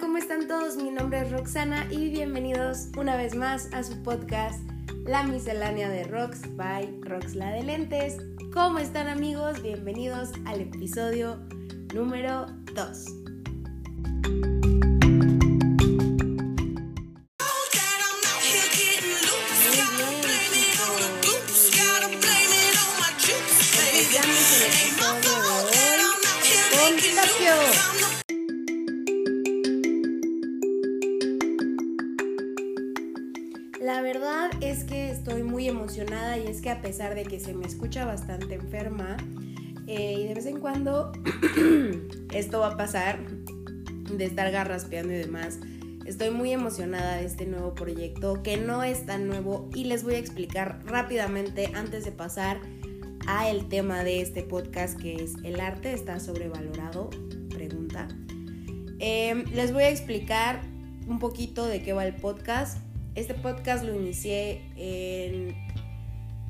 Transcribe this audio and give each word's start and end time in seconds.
¿cómo 0.00 0.16
están 0.16 0.48
todos? 0.48 0.76
Mi 0.76 0.90
nombre 0.90 1.20
es 1.20 1.30
Roxana 1.30 1.86
y 1.90 2.08
bienvenidos 2.08 2.88
una 2.96 3.16
vez 3.16 3.34
más 3.34 3.68
a 3.74 3.82
su 3.82 4.02
podcast 4.02 4.62
La 5.04 5.22
miscelánea 5.24 5.88
de 5.88 6.04
Rox 6.04 6.56
by 6.56 7.00
Rox 7.02 7.34
la 7.34 7.50
de 7.50 7.62
lentes. 7.62 8.16
¿Cómo 8.54 8.78
están 8.78 9.08
amigos? 9.08 9.62
Bienvenidos 9.62 10.30
al 10.46 10.62
episodio 10.62 11.38
número 11.92 12.46
2. 12.74 13.21
A 36.82 36.84
pesar 36.84 37.14
de 37.14 37.22
que 37.22 37.38
se 37.38 37.54
me 37.54 37.64
escucha 37.64 38.04
bastante 38.04 38.56
enferma 38.56 39.16
eh, 39.86 40.16
y 40.18 40.26
de 40.26 40.34
vez 40.34 40.46
en 40.46 40.58
cuando 40.58 41.12
esto 42.34 42.58
va 42.58 42.70
a 42.70 42.76
pasar 42.76 43.20
de 43.24 44.24
estar 44.24 44.50
garraspeando 44.50 45.12
y 45.12 45.16
demás, 45.18 45.60
estoy 46.06 46.30
muy 46.30 46.50
emocionada 46.50 47.18
de 47.18 47.26
este 47.26 47.46
nuevo 47.46 47.72
proyecto 47.72 48.42
que 48.42 48.56
no 48.56 48.82
es 48.82 49.06
tan 49.06 49.28
nuevo 49.28 49.70
y 49.72 49.84
les 49.84 50.02
voy 50.02 50.14
a 50.14 50.18
explicar 50.18 50.80
rápidamente 50.84 51.70
antes 51.72 52.04
de 52.04 52.10
pasar 52.10 52.58
a 53.28 53.48
el 53.48 53.68
tema 53.68 54.02
de 54.02 54.20
este 54.20 54.42
podcast 54.42 54.98
que 54.98 55.14
es 55.22 55.34
el 55.44 55.60
arte 55.60 55.92
está 55.92 56.18
sobrevalorado 56.18 57.10
pregunta. 57.48 58.08
Eh, 58.98 59.44
les 59.54 59.72
voy 59.72 59.84
a 59.84 59.88
explicar 59.88 60.62
un 61.06 61.20
poquito 61.20 61.64
de 61.64 61.80
qué 61.80 61.92
va 61.92 62.04
el 62.04 62.16
podcast. 62.16 62.78
Este 63.14 63.34
podcast 63.34 63.84
lo 63.84 63.94
inicié 63.94 64.62
en 64.74 65.54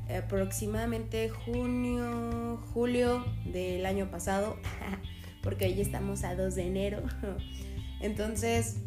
aproximadamente 0.09 1.29
junio, 1.29 2.57
julio 2.73 3.25
del 3.45 3.85
año 3.85 4.09
pasado, 4.09 4.57
porque 5.43 5.65
hoy 5.65 5.81
estamos 5.81 6.23
a 6.23 6.35
2 6.35 6.55
de 6.55 6.67
enero. 6.67 7.03
Entonces, 8.01 8.77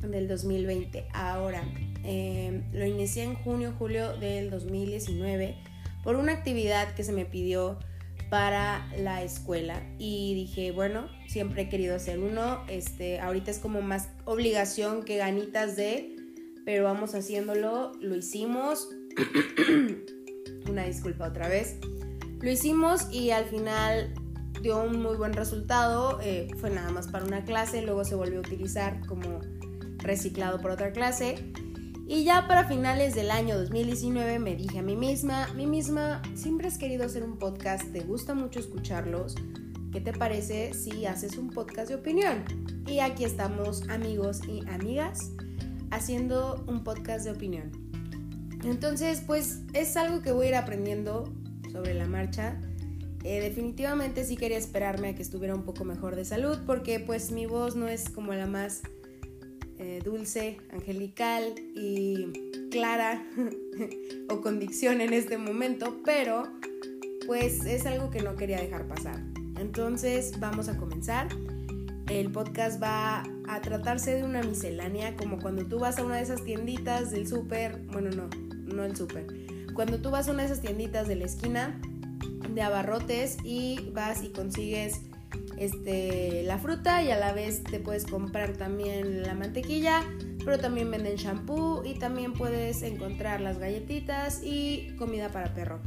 del 0.00 0.28
2020. 0.28 1.06
Ahora, 1.12 1.62
em, 2.04 2.64
lo 2.72 2.86
inicié 2.86 3.24
en 3.24 3.34
junio, 3.34 3.74
julio 3.78 4.16
del 4.16 4.50
2019 4.50 5.56
por 6.02 6.16
una 6.16 6.32
actividad 6.32 6.94
que 6.94 7.04
se 7.04 7.12
me 7.12 7.24
pidió 7.24 7.78
para 8.28 8.88
la 8.98 9.22
escuela 9.22 9.82
y 9.98 10.34
dije, 10.34 10.72
bueno, 10.72 11.08
siempre 11.28 11.62
he 11.62 11.68
querido 11.68 11.94
hacer 11.94 12.18
uno, 12.18 12.64
este, 12.66 13.20
ahorita 13.20 13.50
es 13.50 13.58
como 13.58 13.82
más 13.82 14.08
obligación 14.24 15.04
que 15.04 15.18
ganitas 15.18 15.76
de 15.76 16.16
pero 16.64 16.84
vamos 16.84 17.14
haciéndolo, 17.14 17.92
lo 18.00 18.16
hicimos. 18.16 18.88
Una 20.68 20.84
disculpa 20.84 21.28
otra 21.28 21.48
vez. 21.48 21.76
Lo 22.40 22.50
hicimos 22.50 23.08
y 23.12 23.30
al 23.30 23.44
final 23.44 24.14
dio 24.62 24.82
un 24.82 25.02
muy 25.02 25.16
buen 25.16 25.32
resultado. 25.32 26.18
Eh, 26.22 26.48
fue 26.58 26.70
nada 26.70 26.90
más 26.90 27.08
para 27.08 27.24
una 27.24 27.44
clase, 27.44 27.82
luego 27.82 28.04
se 28.04 28.14
volvió 28.14 28.38
a 28.38 28.40
utilizar 28.40 29.04
como 29.06 29.40
reciclado 29.98 30.60
por 30.60 30.70
otra 30.70 30.92
clase. 30.92 31.52
Y 32.06 32.24
ya 32.24 32.46
para 32.48 32.66
finales 32.66 33.14
del 33.14 33.30
año 33.30 33.56
2019 33.58 34.38
me 34.38 34.56
dije 34.56 34.80
a 34.80 34.82
mí 34.82 34.96
misma, 34.96 35.48
mí 35.54 35.66
misma, 35.66 36.20
siempre 36.34 36.68
has 36.68 36.76
querido 36.76 37.04
hacer 37.04 37.22
un 37.22 37.38
podcast, 37.38 37.90
te 37.92 38.00
gusta 38.00 38.34
mucho 38.34 38.60
escucharlos. 38.60 39.34
¿Qué 39.92 40.00
te 40.00 40.12
parece 40.12 40.74
si 40.74 41.06
haces 41.06 41.36
un 41.36 41.50
podcast 41.50 41.88
de 41.88 41.96
opinión? 41.96 42.44
Y 42.86 43.00
aquí 43.00 43.24
estamos 43.24 43.88
amigos 43.88 44.40
y 44.48 44.66
amigas 44.68 45.30
haciendo 45.90 46.64
un 46.66 46.82
podcast 46.82 47.24
de 47.24 47.30
opinión. 47.30 47.91
Entonces, 48.64 49.22
pues 49.26 49.60
es 49.72 49.96
algo 49.96 50.22
que 50.22 50.32
voy 50.32 50.46
a 50.46 50.48
ir 50.50 50.54
aprendiendo 50.56 51.32
sobre 51.72 51.94
la 51.94 52.06
marcha. 52.06 52.60
Eh, 53.24 53.40
definitivamente 53.40 54.24
sí 54.24 54.36
quería 54.36 54.58
esperarme 54.58 55.10
a 55.10 55.14
que 55.14 55.22
estuviera 55.22 55.54
un 55.54 55.62
poco 55.62 55.84
mejor 55.84 56.16
de 56.16 56.24
salud 56.24 56.58
porque 56.66 56.98
pues 56.98 57.30
mi 57.30 57.46
voz 57.46 57.76
no 57.76 57.86
es 57.86 58.10
como 58.10 58.34
la 58.34 58.46
más 58.46 58.82
eh, 59.78 60.00
dulce, 60.04 60.58
angelical 60.72 61.54
y 61.76 62.32
clara 62.70 63.24
o 64.28 64.40
con 64.40 64.58
dicción 64.58 65.00
en 65.00 65.12
este 65.12 65.38
momento, 65.38 66.00
pero 66.04 66.52
pues 67.26 67.64
es 67.64 67.86
algo 67.86 68.10
que 68.10 68.22
no 68.22 68.34
quería 68.34 68.60
dejar 68.60 68.86
pasar. 68.88 69.20
Entonces 69.58 70.38
vamos 70.40 70.68
a 70.68 70.76
comenzar. 70.76 71.28
El 72.08 72.30
podcast 72.32 72.82
va 72.82 73.22
a 73.48 73.60
tratarse 73.60 74.14
de 74.14 74.24
una 74.24 74.42
miscelánea, 74.42 75.16
como 75.16 75.38
cuando 75.38 75.64
tú 75.64 75.78
vas 75.78 75.98
a 75.98 76.04
una 76.04 76.16
de 76.16 76.22
esas 76.22 76.44
tienditas 76.44 77.10
del 77.10 77.26
súper, 77.26 77.78
bueno, 77.92 78.10
no, 78.10 78.28
no 78.72 78.84
el 78.84 78.96
súper, 78.96 79.26
cuando 79.74 79.98
tú 80.00 80.10
vas 80.10 80.28
a 80.28 80.32
una 80.32 80.42
de 80.42 80.46
esas 80.46 80.60
tienditas 80.60 81.08
de 81.08 81.16
la 81.16 81.24
esquina 81.24 81.80
de 82.48 82.62
abarrotes 82.62 83.38
y 83.44 83.90
vas 83.92 84.22
y 84.22 84.28
consigues 84.28 85.00
este, 85.58 86.42
la 86.42 86.58
fruta 86.58 87.02
y 87.02 87.10
a 87.10 87.18
la 87.18 87.32
vez 87.32 87.62
te 87.64 87.78
puedes 87.78 88.04
comprar 88.04 88.56
también 88.56 89.22
la 89.22 89.34
mantequilla, 89.34 90.02
pero 90.44 90.58
también 90.58 90.90
venden 90.90 91.16
shampoo 91.16 91.82
y 91.84 91.94
también 91.94 92.32
puedes 92.32 92.82
encontrar 92.82 93.40
las 93.40 93.58
galletitas 93.58 94.40
y 94.42 94.94
comida 94.98 95.28
para 95.30 95.54
perro. 95.54 95.80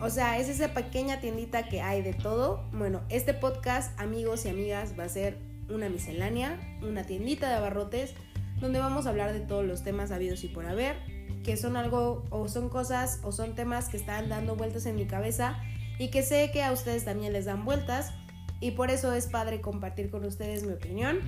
O 0.00 0.10
sea, 0.10 0.38
es 0.38 0.48
esa 0.48 0.74
pequeña 0.74 1.20
tiendita 1.20 1.68
que 1.68 1.80
hay 1.80 2.02
de 2.02 2.12
todo. 2.12 2.68
Bueno, 2.72 3.00
este 3.08 3.32
podcast, 3.32 3.98
amigos 3.98 4.44
y 4.44 4.50
amigas, 4.50 4.92
va 4.98 5.04
a 5.04 5.08
ser 5.08 5.38
una 5.70 5.88
miscelánea, 5.88 6.78
una 6.82 7.04
tiendita 7.04 7.48
de 7.48 7.54
abarrotes, 7.54 8.12
donde 8.60 8.78
vamos 8.78 9.06
a 9.06 9.10
hablar 9.10 9.32
de 9.32 9.40
todos 9.40 9.64
los 9.64 9.82
temas 9.82 10.10
habidos 10.10 10.44
y 10.44 10.48
por 10.48 10.66
haber, 10.66 10.96
que 11.44 11.56
son 11.56 11.76
algo 11.76 12.24
o 12.30 12.48
son 12.48 12.68
cosas 12.68 13.20
o 13.22 13.32
son 13.32 13.54
temas 13.54 13.88
que 13.88 13.96
están 13.96 14.28
dando 14.28 14.56
vueltas 14.56 14.86
en 14.86 14.96
mi 14.96 15.06
cabeza 15.06 15.58
y 15.98 16.08
que 16.08 16.22
sé 16.22 16.50
que 16.52 16.62
a 16.62 16.72
ustedes 16.72 17.04
también 17.04 17.32
les 17.32 17.44
dan 17.44 17.64
vueltas 17.64 18.12
y 18.60 18.72
por 18.72 18.90
eso 18.90 19.12
es 19.12 19.26
padre 19.26 19.60
compartir 19.60 20.10
con 20.10 20.24
ustedes 20.24 20.64
mi 20.64 20.72
opinión. 20.72 21.20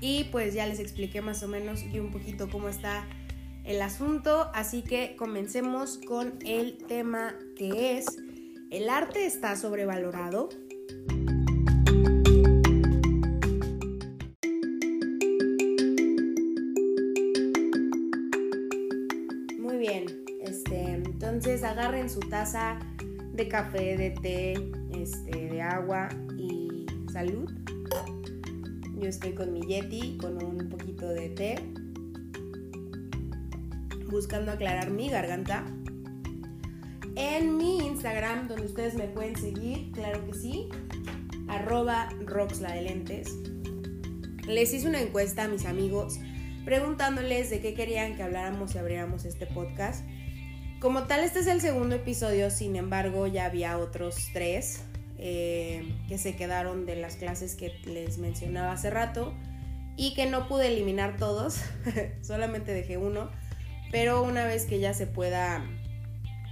Y 0.00 0.24
pues 0.24 0.54
ya 0.54 0.66
les 0.66 0.78
expliqué 0.78 1.22
más 1.22 1.42
o 1.42 1.48
menos 1.48 1.82
y 1.82 1.98
un 1.98 2.10
poquito 2.10 2.50
cómo 2.50 2.68
está 2.68 3.06
el 3.64 3.82
asunto, 3.82 4.50
así 4.54 4.82
que 4.82 5.16
comencemos 5.16 5.98
con 6.06 6.38
el 6.44 6.78
tema 6.86 7.34
que 7.56 7.98
es 7.98 8.06
¿el 8.70 8.88
arte 8.88 9.26
está 9.26 9.56
sobrevalorado? 9.56 10.50
Agarren 21.96 22.10
su 22.12 22.20
taza 22.20 22.78
de 23.32 23.48
café, 23.48 23.96
de 23.96 24.10
té, 24.10 24.52
este, 25.00 25.48
de 25.48 25.62
agua 25.62 26.10
y 26.36 26.84
salud. 27.10 27.50
Yo 28.98 29.08
estoy 29.08 29.32
con 29.32 29.54
mi 29.54 29.62
Yeti, 29.62 30.18
con 30.18 30.44
un 30.44 30.68
poquito 30.68 31.08
de 31.08 31.30
té, 31.30 31.54
buscando 34.10 34.52
aclarar 34.52 34.90
mi 34.90 35.08
garganta. 35.08 35.64
En 37.14 37.56
mi 37.56 37.78
Instagram, 37.78 38.46
donde 38.46 38.66
ustedes 38.66 38.94
me 38.94 39.08
pueden 39.08 39.34
seguir, 39.34 39.90
claro 39.92 40.22
que 40.26 40.34
sí, 40.34 40.68
arroba 41.48 42.10
roxla 42.26 42.74
de 42.74 42.82
lentes. 42.82 43.38
Les 44.46 44.74
hice 44.74 44.86
una 44.86 45.00
encuesta 45.00 45.44
a 45.44 45.48
mis 45.48 45.64
amigos 45.64 46.18
preguntándoles 46.66 47.48
de 47.48 47.60
qué 47.60 47.72
querían 47.72 48.16
que 48.16 48.22
habláramos 48.22 48.74
y 48.74 48.78
abriéramos 48.78 49.24
este 49.24 49.46
podcast. 49.46 50.04
Como 50.80 51.04
tal, 51.04 51.20
este 51.24 51.38
es 51.38 51.46
el 51.46 51.62
segundo 51.62 51.94
episodio, 51.94 52.50
sin 52.50 52.76
embargo, 52.76 53.26
ya 53.26 53.46
había 53.46 53.78
otros 53.78 54.28
tres 54.34 54.82
eh, 55.16 55.90
que 56.06 56.18
se 56.18 56.36
quedaron 56.36 56.84
de 56.84 56.96
las 56.96 57.16
clases 57.16 57.54
que 57.54 57.72
les 57.86 58.18
mencionaba 58.18 58.72
hace 58.72 58.90
rato 58.90 59.32
y 59.96 60.12
que 60.12 60.26
no 60.26 60.48
pude 60.48 60.66
eliminar 60.66 61.16
todos, 61.16 61.62
solamente 62.20 62.74
dejé 62.74 62.98
uno, 62.98 63.30
pero 63.90 64.22
una 64.22 64.44
vez 64.44 64.66
que 64.66 64.78
ya 64.78 64.92
se 64.92 65.06
pueda 65.06 65.64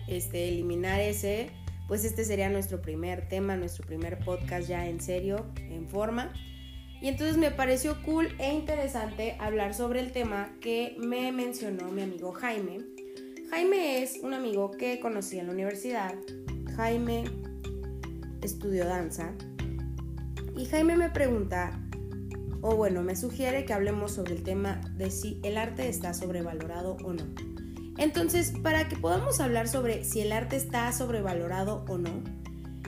este, 0.08 0.48
eliminar 0.48 1.00
ese, 1.00 1.50
pues 1.86 2.06
este 2.06 2.24
sería 2.24 2.48
nuestro 2.48 2.80
primer 2.80 3.28
tema, 3.28 3.56
nuestro 3.56 3.86
primer 3.86 4.18
podcast 4.20 4.66
ya 4.66 4.86
en 4.86 5.02
serio, 5.02 5.44
en 5.56 5.86
forma. 5.86 6.32
Y 7.02 7.08
entonces 7.08 7.36
me 7.36 7.50
pareció 7.50 8.02
cool 8.04 8.34
e 8.38 8.54
interesante 8.54 9.36
hablar 9.38 9.74
sobre 9.74 10.00
el 10.00 10.12
tema 10.12 10.50
que 10.62 10.96
me 10.98 11.30
mencionó 11.30 11.90
mi 11.90 12.00
amigo 12.00 12.32
Jaime 12.32 12.93
Jaime 13.54 14.02
es 14.02 14.18
un 14.20 14.34
amigo 14.34 14.72
que 14.72 14.98
conocí 14.98 15.38
en 15.38 15.46
la 15.46 15.52
universidad. 15.52 16.16
Jaime 16.74 17.22
estudió 18.42 18.84
danza. 18.84 19.32
Y 20.56 20.64
Jaime 20.64 20.96
me 20.96 21.08
pregunta, 21.08 21.80
o 22.62 22.74
bueno, 22.74 23.02
me 23.02 23.14
sugiere 23.14 23.64
que 23.64 23.72
hablemos 23.72 24.10
sobre 24.10 24.34
el 24.34 24.42
tema 24.42 24.80
de 24.96 25.08
si 25.12 25.38
el 25.44 25.56
arte 25.56 25.88
está 25.88 26.14
sobrevalorado 26.14 26.96
o 27.04 27.12
no. 27.12 27.22
Entonces, 27.96 28.54
para 28.60 28.88
que 28.88 28.96
podamos 28.96 29.38
hablar 29.38 29.68
sobre 29.68 30.02
si 30.02 30.20
el 30.20 30.32
arte 30.32 30.56
está 30.56 30.90
sobrevalorado 30.90 31.84
o 31.86 31.96
no, 31.96 32.24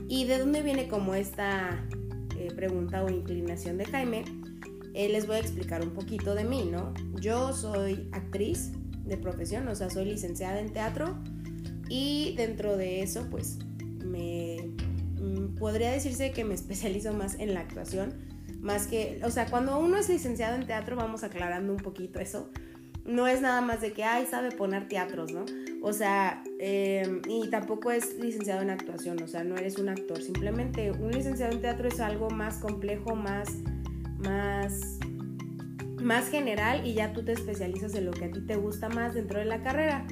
y 0.08 0.24
de 0.24 0.40
dónde 0.40 0.62
viene 0.62 0.88
como 0.88 1.14
esta 1.14 1.86
eh, 2.36 2.52
pregunta 2.56 3.04
o 3.04 3.08
inclinación 3.08 3.78
de 3.78 3.84
Jaime, 3.84 4.24
eh, 4.94 5.08
les 5.10 5.28
voy 5.28 5.36
a 5.36 5.38
explicar 5.38 5.82
un 5.82 5.90
poquito 5.90 6.34
de 6.34 6.42
mí, 6.42 6.68
¿no? 6.68 6.92
Yo 7.20 7.52
soy 7.52 8.08
actriz 8.10 8.72
de 9.06 9.16
profesión, 9.16 9.68
o 9.68 9.74
sea, 9.74 9.90
soy 9.90 10.04
licenciada 10.04 10.60
en 10.60 10.72
teatro 10.72 11.16
y 11.88 12.34
dentro 12.36 12.76
de 12.76 13.02
eso, 13.02 13.28
pues, 13.30 13.58
me 14.04 14.70
mm, 15.20 15.56
podría 15.58 15.92
decirse 15.92 16.32
que 16.32 16.44
me 16.44 16.54
especializo 16.60 17.12
más 17.12 17.38
en 17.38 17.54
la 17.54 17.60
actuación, 17.60 18.14
más 18.60 18.86
que, 18.86 19.20
o 19.22 19.30
sea, 19.30 19.46
cuando 19.46 19.78
uno 19.78 19.96
es 19.96 20.08
licenciado 20.08 20.56
en 20.56 20.66
teatro, 20.66 20.96
vamos 20.96 21.22
aclarando 21.24 21.72
un 21.72 21.78
poquito 21.78 22.18
eso, 22.18 22.50
no 23.06 23.26
es 23.28 23.40
nada 23.40 23.60
más 23.60 23.80
de 23.80 23.92
que, 23.92 24.02
ay, 24.04 24.26
sabe 24.26 24.50
poner 24.50 24.88
teatros, 24.88 25.32
¿no? 25.32 25.44
O 25.82 25.92
sea, 25.92 26.42
em, 26.58 27.22
y 27.28 27.48
tampoco 27.48 27.92
es 27.92 28.18
licenciado 28.18 28.62
en 28.62 28.70
actuación, 28.70 29.22
o 29.22 29.28
sea, 29.28 29.44
no 29.44 29.56
eres 29.56 29.78
un 29.78 29.88
actor, 29.88 30.20
simplemente 30.20 30.90
un 30.90 31.12
licenciado 31.12 31.52
en 31.52 31.60
teatro 31.60 31.86
es 31.86 32.00
algo 32.00 32.28
más 32.30 32.58
complejo, 32.58 33.14
más, 33.14 33.48
más, 34.18 34.98
más 36.06 36.30
general 36.30 36.86
y 36.86 36.94
ya 36.94 37.12
tú 37.12 37.24
te 37.24 37.32
especializas 37.32 37.96
en 37.96 38.06
lo 38.06 38.12
que 38.12 38.26
a 38.26 38.30
ti 38.30 38.40
te 38.40 38.54
gusta 38.54 38.88
más 38.88 39.14
dentro 39.14 39.40
de 39.40 39.44
la 39.44 39.62
carrera. 39.62 40.06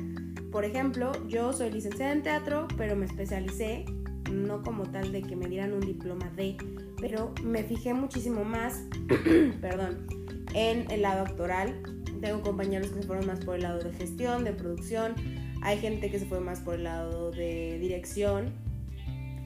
Por 0.50 0.64
ejemplo, 0.64 1.12
yo 1.28 1.52
soy 1.52 1.70
licenciada 1.70 2.12
en 2.12 2.24
teatro, 2.24 2.66
pero 2.76 2.96
me 2.96 3.06
especialicé, 3.06 3.84
no 4.32 4.62
como 4.62 4.90
tal 4.90 5.12
de 5.12 5.22
que 5.22 5.36
me 5.36 5.46
dieran 5.46 5.72
un 5.72 5.80
diploma 5.80 6.28
de, 6.30 6.56
pero 7.00 7.32
me 7.44 7.62
fijé 7.62 7.94
muchísimo 7.94 8.44
más, 8.44 8.82
perdón, 9.60 10.08
en 10.52 10.90
el 10.90 11.02
lado 11.02 11.22
actoral 11.22 11.80
tengo 12.20 12.42
compañeros 12.42 12.88
que 12.88 13.02
se 13.02 13.06
fueron 13.06 13.26
más 13.26 13.44
por 13.44 13.54
el 13.54 13.62
lado 13.62 13.78
de 13.78 13.92
gestión, 13.92 14.42
de 14.42 14.52
producción. 14.52 15.14
Hay 15.62 15.78
gente 15.78 16.10
que 16.10 16.18
se 16.18 16.26
fue 16.26 16.40
más 16.40 16.58
por 16.60 16.74
el 16.74 16.84
lado 16.84 17.30
de 17.30 17.78
dirección. 17.78 18.52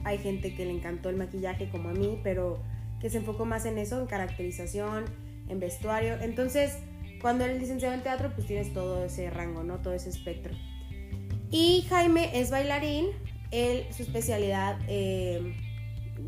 Hay 0.03 0.17
gente 0.17 0.55
que 0.55 0.65
le 0.65 0.71
encantó 0.71 1.09
el 1.09 1.15
maquillaje 1.15 1.69
como 1.69 1.89
a 1.89 1.93
mí, 1.93 2.19
pero 2.23 2.63
que 2.99 3.11
se 3.11 3.17
enfocó 3.17 3.45
más 3.45 3.65
en 3.65 3.77
eso, 3.77 3.99
en 3.99 4.07
caracterización, 4.07 5.05
en 5.49 5.59
vestuario. 5.59 6.15
Entonces, 6.21 6.77
cuando 7.21 7.43
eres 7.43 7.59
licenciado 7.59 7.93
en 7.93 8.01
teatro, 8.01 8.31
pues 8.33 8.47
tienes 8.47 8.73
todo 8.73 9.03
ese 9.05 9.29
rango, 9.29 9.63
¿no? 9.63 9.79
Todo 9.79 9.93
ese 9.93 10.09
espectro. 10.09 10.53
Y 11.51 11.85
Jaime 11.89 12.39
es 12.39 12.51
bailarín. 12.51 13.07
Él, 13.51 13.85
su 13.91 14.03
especialidad, 14.03 14.79
eh, 14.87 15.55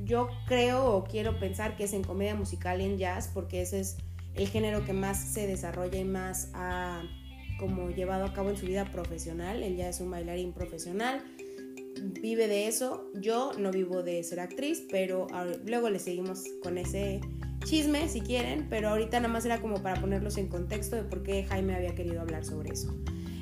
yo 0.06 0.30
creo 0.48 0.86
o 0.86 1.04
quiero 1.04 1.40
pensar 1.40 1.76
que 1.76 1.84
es 1.84 1.94
en 1.94 2.04
comedia 2.04 2.36
musical 2.36 2.82
y 2.82 2.86
en 2.86 2.98
jazz, 2.98 3.30
porque 3.34 3.62
ese 3.62 3.82
es 3.82 3.98
el 4.34 4.48
género 4.48 4.86
que 4.86 4.94
más 4.94 5.22
se 5.24 5.48
desarrolla 5.48 6.00
y 6.00 6.06
más 6.06 6.50
ha 6.54 7.04
como 7.60 7.92
llevado 7.92 8.26
a 8.26 8.34
cabo 8.34 8.50
en 8.50 8.58
su 8.58 8.66
vida 8.66 8.92
profesional. 8.92 9.62
Él 9.62 9.78
ya 9.78 9.90
es 9.90 10.00
un 10.00 10.10
bailarín 10.10 10.52
profesional, 10.52 11.24
vive 12.22 12.48
de 12.48 12.68
eso. 12.68 13.06
Yo 13.16 13.52
no 13.58 13.72
vivo 13.72 14.02
de 14.04 14.24
ser 14.24 14.40
actriz, 14.40 14.84
pero 14.90 15.28
luego 15.66 15.90
le 15.90 16.00
seguimos 16.00 16.44
con 16.64 16.78
ese 16.78 17.22
chisme 17.63 18.08
si 18.10 18.22
quieren, 18.22 18.68
pero 18.69 18.90
ahorita 18.90 19.19
nada 19.19 19.34
más 19.34 19.46
era 19.46 19.62
como 19.62 19.81
para 19.81 20.00
ponerlos 20.00 20.38
en 20.38 20.48
contexto 20.48 20.96
de 20.96 21.04
por 21.04 21.24
qué 21.24 21.44
Jaime 21.46 21.75
había 21.75 21.96
querido 21.96 22.22
hablar 22.22 22.46
sobre 22.46 22.72
eso. 22.74 22.94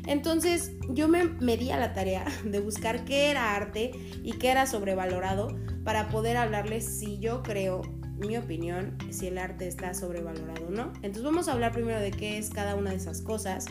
Entonces 0.06 0.72
yo 0.90 1.08
me, 1.08 1.26
me 1.26 1.58
di 1.58 1.72
a 1.72 1.78
la 1.78 1.94
tarea 1.94 2.26
de 2.44 2.60
buscar 2.60 3.06
qué 3.06 3.30
era 3.30 3.56
arte 3.56 3.92
y 4.24 4.34
qué 4.34 4.50
era 4.50 4.66
sobrevalorado 4.66 5.56
para 5.84 6.10
poder 6.10 6.38
hablarles 6.38 6.86
si 6.86 7.20
yo 7.20 7.44
creo 7.44 7.82
mi 8.20 8.38
opinión, 8.38 8.98
si 9.12 9.28
el 9.28 9.38
arte 9.38 9.68
está 9.68 9.94
sobrevalorado 9.94 10.68
o 10.68 10.72
no. 10.72 10.94
Entonces 10.96 11.24
vamos 11.24 11.48
a 11.48 11.54
hablar 11.54 11.72
primero 11.72 12.00
de 12.00 12.12
qué 12.12 12.38
es 12.38 12.50
cada 12.50 12.76
una 12.76 12.92
de 12.92 12.98
esas 12.98 13.22
cosas. 13.22 13.66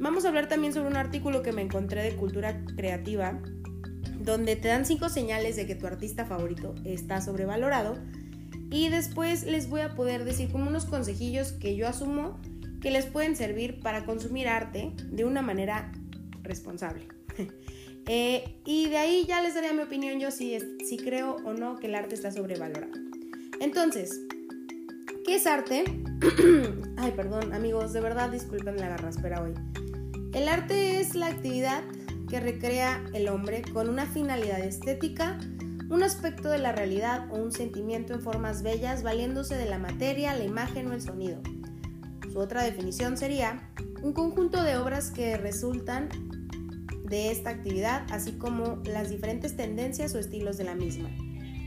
Vamos 0.00 0.24
a 0.24 0.28
hablar 0.28 0.48
también 0.48 0.72
sobre 0.72 0.88
un 0.88 0.96
artículo 0.96 1.42
que 1.42 1.52
me 1.52 1.62
encontré 1.62 2.02
de 2.02 2.14
cultura 2.16 2.62
creativa, 2.76 3.40
donde 4.20 4.56
te 4.56 4.68
dan 4.68 4.84
cinco 4.84 5.08
señales 5.08 5.56
de 5.56 5.66
que 5.66 5.74
tu 5.74 5.86
artista 5.86 6.26
favorito 6.26 6.74
está 6.84 7.20
sobrevalorado. 7.20 7.94
Y 8.70 8.88
después 8.88 9.44
les 9.44 9.68
voy 9.68 9.80
a 9.80 9.94
poder 9.94 10.24
decir 10.24 10.50
como 10.50 10.68
unos 10.68 10.84
consejillos 10.84 11.52
que 11.52 11.76
yo 11.76 11.88
asumo 11.88 12.38
que 12.80 12.90
les 12.90 13.06
pueden 13.06 13.34
servir 13.34 13.80
para 13.80 14.04
consumir 14.04 14.48
arte 14.48 14.92
de 15.10 15.24
una 15.24 15.42
manera 15.42 15.92
responsable. 16.42 17.08
Eh, 18.10 18.56
y 18.64 18.88
de 18.88 18.96
ahí 18.96 19.26
ya 19.28 19.42
les 19.42 19.52
daré 19.52 19.70
mi 19.74 19.82
opinión 19.82 20.18
yo 20.18 20.30
si, 20.30 20.56
si 20.88 20.96
creo 20.96 21.36
o 21.44 21.52
no 21.52 21.76
que 21.76 21.88
el 21.88 21.94
arte 21.94 22.14
está 22.14 22.30
sobrevalorado. 22.32 22.90
Entonces, 23.60 24.22
¿qué 25.26 25.34
es 25.34 25.46
arte? 25.46 25.84
Ay, 26.96 27.12
perdón, 27.14 27.52
amigos, 27.52 27.92
de 27.92 28.00
verdad 28.00 28.30
disculpen 28.30 28.78
la 28.78 28.88
garraspera 28.88 29.42
hoy. 29.42 29.52
El 30.32 30.48
arte 30.48 31.00
es 31.00 31.14
la 31.14 31.26
actividad 31.26 31.84
que 32.30 32.40
recrea 32.40 33.04
el 33.12 33.28
hombre 33.28 33.60
con 33.74 33.90
una 33.90 34.06
finalidad 34.06 34.60
estética, 34.60 35.38
un 35.90 36.02
aspecto 36.02 36.50
de 36.50 36.58
la 36.58 36.72
realidad 36.72 37.28
o 37.30 37.36
un 37.36 37.52
sentimiento 37.52 38.14
en 38.14 38.20
formas 38.20 38.62
bellas 38.62 39.02
valiéndose 39.02 39.56
de 39.56 39.66
la 39.66 39.78
materia, 39.78 40.34
la 40.34 40.44
imagen 40.44 40.88
o 40.88 40.92
el 40.92 41.02
sonido. 41.02 41.40
Su 42.32 42.38
otra 42.38 42.62
definición 42.62 43.16
sería 43.16 43.70
un 44.02 44.12
conjunto 44.12 44.62
de 44.62 44.76
obras 44.76 45.10
que 45.10 45.36
resultan 45.36 46.08
de 47.04 47.30
esta 47.30 47.50
actividad, 47.50 48.06
así 48.10 48.32
como 48.32 48.82
las 48.84 49.08
diferentes 49.08 49.56
tendencias 49.56 50.14
o 50.14 50.18
estilos 50.18 50.58
de 50.58 50.64
la 50.64 50.74
misma 50.74 51.08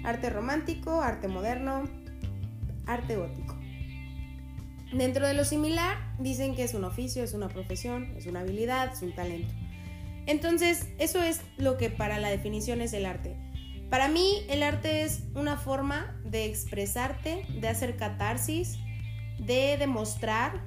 arte 0.03 0.29
romántico, 0.29 1.01
arte 1.01 1.27
moderno, 1.27 1.83
arte 2.85 3.15
gótico. 3.15 3.57
Dentro 4.93 5.25
de 5.25 5.33
lo 5.33 5.45
similar, 5.45 5.97
dicen 6.19 6.55
que 6.55 6.63
es 6.63 6.73
un 6.73 6.83
oficio, 6.83 7.23
es 7.23 7.33
una 7.33 7.47
profesión, 7.47 8.13
es 8.17 8.25
una 8.25 8.41
habilidad, 8.41 8.91
es 8.91 9.01
un 9.01 9.13
talento. 9.15 9.53
Entonces, 10.25 10.89
eso 10.99 11.21
es 11.21 11.41
lo 11.57 11.77
que 11.77 11.89
para 11.89 12.19
la 12.19 12.29
definición 12.29 12.81
es 12.81 12.93
el 12.93 13.05
arte. 13.05 13.37
Para 13.91 14.07
mí, 14.07 14.43
el 14.49 14.63
arte 14.63 15.03
es 15.03 15.23
una 15.35 15.57
forma 15.57 16.19
de 16.23 16.45
expresarte, 16.45 17.45
de 17.59 17.67
hacer 17.67 17.97
catarsis, 17.97 18.77
de 19.37 19.75
demostrar 19.77 20.63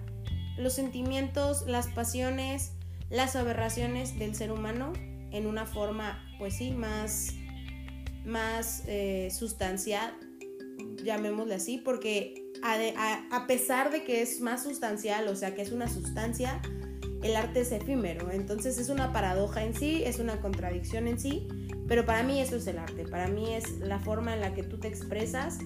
los 0.58 0.74
sentimientos, 0.74 1.66
las 1.66 1.88
pasiones, 1.88 2.72
las 3.10 3.34
aberraciones 3.34 4.18
del 4.18 4.36
ser 4.36 4.52
humano 4.52 4.92
en 5.32 5.46
una 5.46 5.66
forma, 5.66 6.22
pues 6.38 6.58
sí, 6.58 6.70
más 6.70 7.34
más 8.26 8.84
eh, 8.86 9.28
sustancial, 9.30 10.14
llamémosle 11.02 11.54
así, 11.54 11.78
porque 11.78 12.52
a, 12.62 13.46
pesar 13.46 13.90
de 13.90 14.04
que 14.04 14.22
es 14.22 14.40
más 14.40 14.62
sustancial, 14.62 15.28
o 15.28 15.36
sea, 15.36 15.54
que 15.54 15.62
es 15.62 15.72
una 15.72 15.88
sustancia, 15.88 16.60
el 17.22 17.36
arte 17.36 17.60
es 17.60 17.72
efímero. 17.72 18.30
Entonces 18.30 18.78
es 18.78 18.88
una 18.88 19.12
paradoja 19.12 19.64
en 19.64 19.74
sí, 19.74 20.02
es 20.04 20.18
una 20.18 20.40
contradicción 20.40 21.08
en 21.08 21.18
sí, 21.18 21.46
pero 21.88 22.04
para 22.04 22.22
mí 22.22 22.40
eso 22.40 22.56
es 22.56 22.66
el 22.66 22.78
arte. 22.78 23.04
Para 23.04 23.28
mí 23.28 23.54
es 23.54 23.78
la 23.78 23.98
forma 23.98 24.34
en 24.34 24.40
la 24.40 24.54
que 24.54 24.62
tú 24.62 24.78
te 24.78 24.88
expresas, 24.88 25.58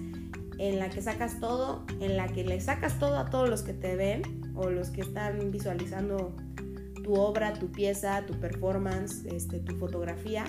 en 0.57 0.79
la 0.79 0.89
que 0.89 1.01
sacas 1.01 1.39
todo, 1.39 1.85
en 1.99 2.17
la 2.17 2.27
que 2.27 2.43
le 2.43 2.59
sacas 2.59 2.99
todo 2.99 3.17
a 3.17 3.29
todos 3.29 3.49
los 3.49 3.63
que 3.63 3.73
te 3.73 3.95
ven 3.95 4.51
o 4.55 4.69
los 4.69 4.89
que 4.89 5.01
están 5.01 5.51
visualizando 5.51 6.35
tu 7.03 7.15
obra, 7.15 7.53
tu 7.53 7.71
pieza, 7.71 8.25
tu 8.25 8.39
performance, 8.39 9.25
este, 9.25 9.59
tu 9.59 9.75
fotografía 9.77 10.43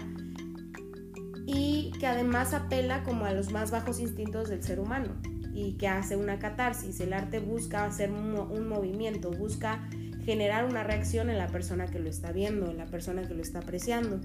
y 1.52 1.90
que 1.98 2.06
además 2.06 2.54
apela 2.54 3.02
como 3.02 3.24
a 3.24 3.32
los 3.32 3.50
más 3.50 3.70
bajos 3.70 3.98
instintos 3.98 4.48
del 4.48 4.62
ser 4.62 4.78
humano 4.78 5.16
y 5.52 5.72
que 5.72 5.88
hace 5.88 6.16
una 6.16 6.38
catarsis. 6.38 7.00
El 7.00 7.12
arte 7.12 7.40
busca 7.40 7.84
hacer 7.84 8.12
un, 8.12 8.68
movimiento, 8.68 9.30
busca 9.30 9.88
generar 10.24 10.64
una 10.64 10.84
reacción 10.84 11.28
en 11.28 11.38
la 11.38 11.48
persona 11.48 11.86
que 11.86 11.98
lo 11.98 12.08
está 12.08 12.30
viendo, 12.30 12.70
en 12.70 12.76
la 12.76 12.86
persona 12.86 13.22
que 13.26 13.34
lo 13.34 13.42
está 13.42 13.60
apreciando. 13.60 14.20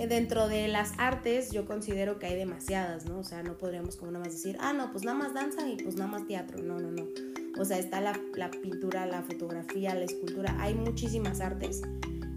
Eh, 0.00 0.06
dentro 0.06 0.48
de 0.48 0.66
las 0.66 0.92
artes 0.96 1.50
yo 1.50 1.66
considero 1.66 2.18
que 2.18 2.24
hay 2.24 2.34
demasiadas, 2.34 3.04
¿no? 3.04 3.18
O 3.18 3.22
sea, 3.22 3.42
no 3.42 3.58
podríamos 3.58 3.96
como 3.96 4.10
nada 4.12 4.24
más 4.24 4.32
decir, 4.32 4.56
ah, 4.58 4.72
no, 4.72 4.90
pues 4.92 5.04
nada 5.04 5.18
más 5.18 5.34
danza 5.34 5.68
y 5.68 5.76
pues 5.76 5.94
nada 5.96 6.10
más 6.10 6.26
teatro. 6.26 6.62
No, 6.62 6.80
no, 6.80 6.90
no. 6.90 7.06
O 7.58 7.66
sea, 7.66 7.78
está 7.78 8.00
la, 8.00 8.18
la 8.34 8.50
pintura, 8.50 9.04
la 9.04 9.20
fotografía, 9.20 9.94
la 9.94 10.04
escultura. 10.04 10.56
Hay 10.58 10.74
muchísimas 10.74 11.42
artes. 11.42 11.82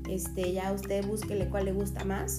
Este, 0.10 0.52
ya 0.52 0.74
usted 0.74 1.06
búsquele 1.06 1.48
cuál 1.48 1.64
le 1.64 1.72
gusta 1.72 2.04
más 2.04 2.38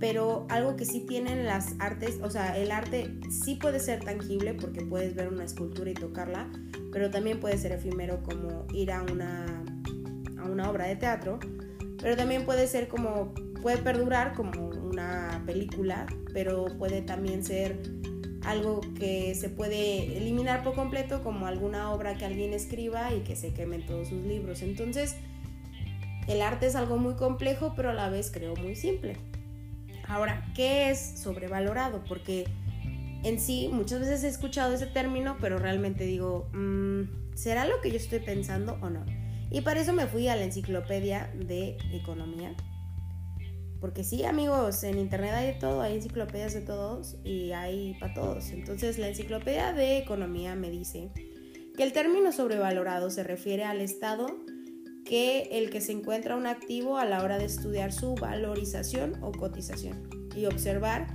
pero 0.00 0.46
algo 0.48 0.76
que 0.76 0.84
sí 0.84 1.00
tienen 1.00 1.44
las 1.44 1.74
artes, 1.80 2.20
o 2.22 2.30
sea, 2.30 2.56
el 2.56 2.70
arte 2.70 3.18
sí 3.30 3.56
puede 3.56 3.80
ser 3.80 4.04
tangible 4.04 4.54
porque 4.54 4.84
puedes 4.84 5.16
ver 5.16 5.26
una 5.26 5.42
escultura 5.42 5.90
y 5.90 5.94
tocarla, 5.94 6.48
pero 6.92 7.10
también 7.10 7.40
puede 7.40 7.58
ser 7.58 7.72
efímero 7.72 8.22
como 8.22 8.64
ir 8.72 8.92
a 8.92 9.02
una, 9.02 9.44
a 10.38 10.44
una 10.44 10.70
obra 10.70 10.86
de 10.86 10.94
teatro, 10.94 11.40
pero 12.00 12.16
también 12.16 12.46
puede 12.46 12.68
ser 12.68 12.86
como, 12.86 13.34
puede 13.62 13.78
perdurar 13.78 14.34
como 14.34 14.68
una 14.68 15.42
película, 15.46 16.06
pero 16.32 16.66
puede 16.78 17.02
también 17.02 17.44
ser 17.44 17.80
algo 18.44 18.80
que 18.98 19.34
se 19.34 19.48
puede 19.48 20.16
eliminar 20.16 20.62
por 20.62 20.74
completo 20.74 21.22
como 21.22 21.46
alguna 21.46 21.92
obra 21.92 22.14
que 22.14 22.24
alguien 22.24 22.52
escriba 22.54 23.12
y 23.12 23.20
que 23.20 23.36
se 23.36 23.52
quemen 23.52 23.84
todos 23.84 24.08
sus 24.08 24.24
libros. 24.24 24.62
Entonces, 24.62 25.16
el 26.28 26.42
arte 26.42 26.66
es 26.66 26.76
algo 26.76 26.98
muy 26.98 27.14
complejo, 27.14 27.74
pero 27.76 27.90
a 27.90 27.94
la 27.94 28.08
vez 28.08 28.30
creo 28.30 28.54
muy 28.56 28.74
simple. 28.74 29.16
Ahora, 30.06 30.50
¿qué 30.54 30.90
es 30.90 30.98
sobrevalorado? 30.98 32.02
Porque 32.04 32.46
en 33.24 33.38
sí 33.38 33.68
muchas 33.72 34.00
veces 34.00 34.24
he 34.24 34.28
escuchado 34.28 34.72
ese 34.74 34.86
término, 34.86 35.36
pero 35.40 35.58
realmente 35.58 36.04
digo, 36.04 36.48
mm, 36.52 37.34
¿será 37.34 37.66
lo 37.66 37.80
que 37.80 37.90
yo 37.90 37.96
estoy 37.96 38.20
pensando 38.20 38.78
o 38.80 38.90
no? 38.90 39.04
Y 39.50 39.62
para 39.62 39.80
eso 39.80 39.92
me 39.92 40.06
fui 40.06 40.28
a 40.28 40.36
la 40.36 40.44
enciclopedia 40.44 41.30
de 41.34 41.76
economía. 41.92 42.54
Porque 43.80 44.02
sí, 44.02 44.24
amigos, 44.24 44.82
en 44.82 44.98
internet 44.98 45.32
hay 45.34 45.46
de 45.48 45.52
todo, 45.52 45.80
hay 45.82 45.94
enciclopedias 45.94 46.52
de 46.52 46.62
todos 46.62 47.16
y 47.24 47.52
hay 47.52 47.96
para 48.00 48.12
todos. 48.14 48.50
Entonces 48.50 48.98
la 48.98 49.08
enciclopedia 49.08 49.72
de 49.72 49.98
economía 49.98 50.56
me 50.56 50.70
dice 50.70 51.10
que 51.76 51.84
el 51.84 51.92
término 51.92 52.32
sobrevalorado 52.32 53.08
se 53.10 53.22
refiere 53.22 53.64
al 53.64 53.80
estado 53.80 54.26
que 55.04 55.48
el 55.52 55.70
que 55.70 55.80
se 55.80 55.92
encuentra 55.92 56.36
un 56.36 56.46
activo 56.46 56.98
a 56.98 57.04
la 57.04 57.22
hora 57.22 57.38
de 57.38 57.44
estudiar 57.44 57.92
su 57.92 58.14
valorización 58.16 59.16
o 59.22 59.32
cotización 59.32 60.08
y 60.36 60.46
observar 60.46 61.06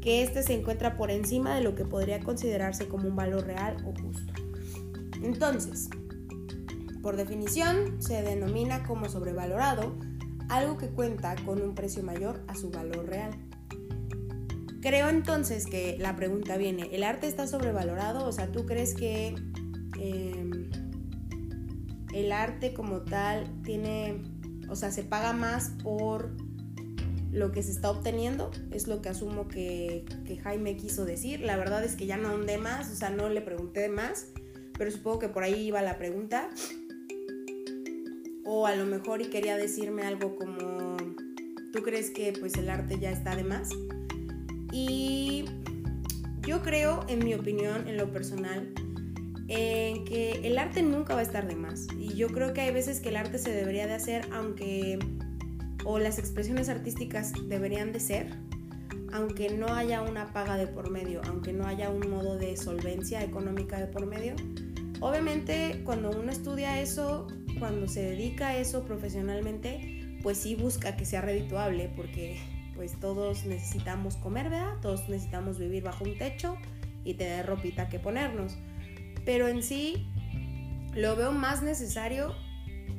que 0.00 0.22
éste 0.22 0.42
se 0.42 0.54
encuentra 0.54 0.96
por 0.96 1.10
encima 1.10 1.54
de 1.54 1.62
lo 1.62 1.74
que 1.74 1.84
podría 1.84 2.20
considerarse 2.20 2.88
como 2.88 3.08
un 3.08 3.16
valor 3.16 3.46
real 3.46 3.76
o 3.86 3.94
justo. 4.02 4.32
Entonces, 5.22 5.88
por 7.00 7.16
definición, 7.16 8.02
se 8.02 8.22
denomina 8.22 8.84
como 8.84 9.08
sobrevalorado 9.08 9.96
algo 10.48 10.78
que 10.78 10.88
cuenta 10.88 11.36
con 11.44 11.60
un 11.60 11.74
precio 11.74 12.02
mayor 12.02 12.42
a 12.48 12.54
su 12.54 12.70
valor 12.70 13.06
real. 13.06 13.32
Creo 14.80 15.08
entonces 15.08 15.66
que 15.66 15.96
la 15.98 16.14
pregunta 16.14 16.56
viene, 16.56 16.88
¿el 16.92 17.02
arte 17.02 17.26
está 17.26 17.46
sobrevalorado? 17.46 18.24
O 18.24 18.32
sea, 18.32 18.52
¿tú 18.52 18.64
crees 18.64 18.94
que 18.94 19.34
em, 19.98 20.70
el 22.14 22.32
arte 22.32 22.72
como 22.74 23.02
tal 23.02 23.62
tiene, 23.62 24.22
o 24.68 24.76
sea, 24.76 24.92
se 24.92 25.02
paga 25.02 25.32
más 25.32 25.72
por 25.82 26.30
lo 27.32 27.50
que 27.50 27.62
se 27.62 27.72
está 27.72 27.90
obteniendo? 27.90 28.52
Es 28.70 28.86
lo 28.86 29.02
que 29.02 29.08
asumo 29.08 29.48
que, 29.48 30.04
que 30.24 30.36
Jaime 30.38 30.76
quiso 30.76 31.04
decir. 31.04 31.40
La 31.40 31.56
verdad 31.56 31.84
es 31.84 31.96
que 31.96 32.06
ya 32.06 32.16
no 32.16 32.28
andé 32.28 32.56
más, 32.56 32.90
o 32.92 32.94
sea, 32.94 33.10
no 33.10 33.28
le 33.28 33.40
pregunté 33.40 33.88
más, 33.88 34.28
pero 34.78 34.92
supongo 34.92 35.18
que 35.18 35.28
por 35.28 35.42
ahí 35.42 35.66
iba 35.66 35.82
la 35.82 35.98
pregunta. 35.98 36.50
O 38.50 38.66
a 38.66 38.74
lo 38.74 38.86
mejor 38.86 39.20
y 39.20 39.26
quería 39.26 39.58
decirme 39.58 40.04
algo 40.04 40.34
como, 40.34 40.96
¿tú 41.70 41.82
crees 41.82 42.10
que 42.10 42.32
pues 42.32 42.54
el 42.54 42.70
arte 42.70 42.98
ya 42.98 43.10
está 43.10 43.36
de 43.36 43.44
más? 43.44 43.68
Y 44.72 45.44
yo 46.40 46.62
creo, 46.62 47.04
en 47.08 47.18
mi 47.22 47.34
opinión, 47.34 47.86
en 47.86 47.98
lo 47.98 48.10
personal, 48.10 48.72
en 49.48 50.06
que 50.06 50.40
el 50.44 50.56
arte 50.56 50.82
nunca 50.82 51.12
va 51.12 51.20
a 51.20 51.24
estar 51.24 51.46
de 51.46 51.56
más. 51.56 51.88
Y 51.98 52.14
yo 52.14 52.28
creo 52.28 52.54
que 52.54 52.62
hay 52.62 52.72
veces 52.72 53.00
que 53.00 53.10
el 53.10 53.16
arte 53.16 53.36
se 53.36 53.50
debería 53.50 53.86
de 53.86 53.92
hacer, 53.92 54.26
aunque, 54.32 54.98
o 55.84 55.98
las 55.98 56.18
expresiones 56.18 56.70
artísticas 56.70 57.34
deberían 57.50 57.92
de 57.92 58.00
ser, 58.00 58.30
aunque 59.12 59.50
no 59.50 59.66
haya 59.74 60.00
una 60.00 60.32
paga 60.32 60.56
de 60.56 60.66
por 60.66 60.88
medio, 60.88 61.20
aunque 61.26 61.52
no 61.52 61.66
haya 61.66 61.90
un 61.90 62.08
modo 62.08 62.38
de 62.38 62.56
solvencia 62.56 63.22
económica 63.22 63.78
de 63.78 63.88
por 63.88 64.06
medio. 64.06 64.36
Obviamente, 65.00 65.82
cuando 65.84 66.10
uno 66.10 66.32
estudia 66.32 66.80
eso, 66.80 67.26
cuando 67.58 67.88
se 67.88 68.02
dedica 68.02 68.48
a 68.48 68.56
eso 68.56 68.84
profesionalmente, 68.84 70.18
pues 70.22 70.38
sí 70.38 70.54
busca 70.54 70.96
que 70.96 71.04
sea 71.04 71.20
redituable, 71.20 71.90
porque 71.96 72.38
pues 72.74 72.98
todos 73.00 73.44
necesitamos 73.44 74.16
comer, 74.16 74.50
¿verdad? 74.50 74.76
Todos 74.80 75.08
necesitamos 75.08 75.58
vivir 75.58 75.82
bajo 75.82 76.04
un 76.04 76.16
techo 76.16 76.56
y 77.04 77.14
tener 77.14 77.46
ropita 77.46 77.88
que 77.88 77.98
ponernos. 77.98 78.56
Pero 79.24 79.48
en 79.48 79.62
sí 79.62 80.06
lo 80.94 81.16
veo 81.16 81.32
más 81.32 81.62
necesario 81.62 82.34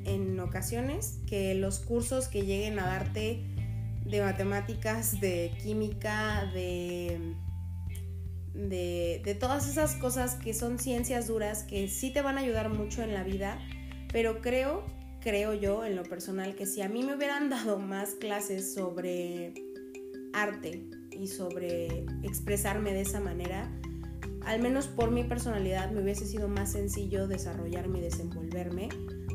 en 0.06 0.39
ocasiones 0.39 1.20
que 1.28 1.56
los 1.56 1.80
cursos 1.80 2.28
que 2.28 2.46
lleguen 2.46 2.80
a 2.80 2.86
darte 2.88 3.44
de 4.06 4.22
matemáticas, 4.22 5.20
de 5.20 5.51
química, 5.62 6.50
de, 6.54 7.36
de, 8.54 9.22
de, 9.24 9.36
todas 9.36 9.68
esas 9.68 9.96
cosas 9.96 10.36
que 10.36 10.54
son 10.54 10.80
ciencias 10.80 11.28
duras 11.28 11.63
que 11.63 11.88
sí 11.88 12.12
te 12.12 12.22
van 12.22 12.38
a 12.38 12.42
ayudar 12.42 12.70
mucho 12.70 13.04
en 13.04 13.13
la 13.13 13.24
vida, 13.24 13.60
pero 14.12 14.42
creo, 14.42 14.86
creo 15.22 15.54
yo 15.54 15.86
en 15.86 15.96
lo 15.96 16.04
personal 16.04 16.56
que 16.56 16.66
si 16.66 16.82
a 16.82 16.89
mí 16.89 17.04
me 17.04 17.16
hubieran 17.16 17.50
dado 17.50 17.80
más 17.80 18.12
clases 18.12 18.74
sobre 18.74 19.54
arte 20.34 20.86
y 21.12 21.28
sobre 21.28 22.06
expresarme 22.24 22.94
de 22.94 23.01
esa 23.01 23.20
manera, 23.20 23.70
al 24.46 24.62
menos 24.62 24.88
por 24.88 25.12
mi 25.12 25.24
personalidad 25.24 25.92
me 25.92 26.01
hubiese 26.01 26.25
sido 26.25 26.48
más 26.48 26.72
sencillo 26.72 27.28
desarrollarme 27.28 28.00
y 28.00 28.01
desenvolverme 28.01 28.89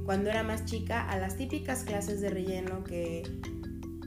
cuando 0.04 0.30
era 0.30 0.42
más 0.42 0.64
chica 0.64 1.08
a 1.08 1.18
las 1.18 1.36
típicas 1.36 1.84
clases 1.84 2.20
de 2.20 2.30
relleno 2.30 2.84
que 2.84 3.22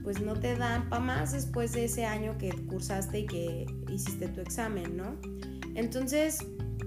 pues 0.02 0.20
no 0.20 0.38
te 0.38 0.56
dan 0.56 0.88
para 0.88 1.02
más 1.02 1.32
después 1.32 1.72
de 1.72 1.84
ese 1.84 2.04
año 2.04 2.38
que 2.38 2.50
cursaste 2.50 3.20
y 3.20 3.26
que 3.26 3.66
hiciste 3.90 4.28
tu 4.28 4.40
examen, 4.40 4.96
¿no? 4.96 5.18
Entonces, 5.74 6.38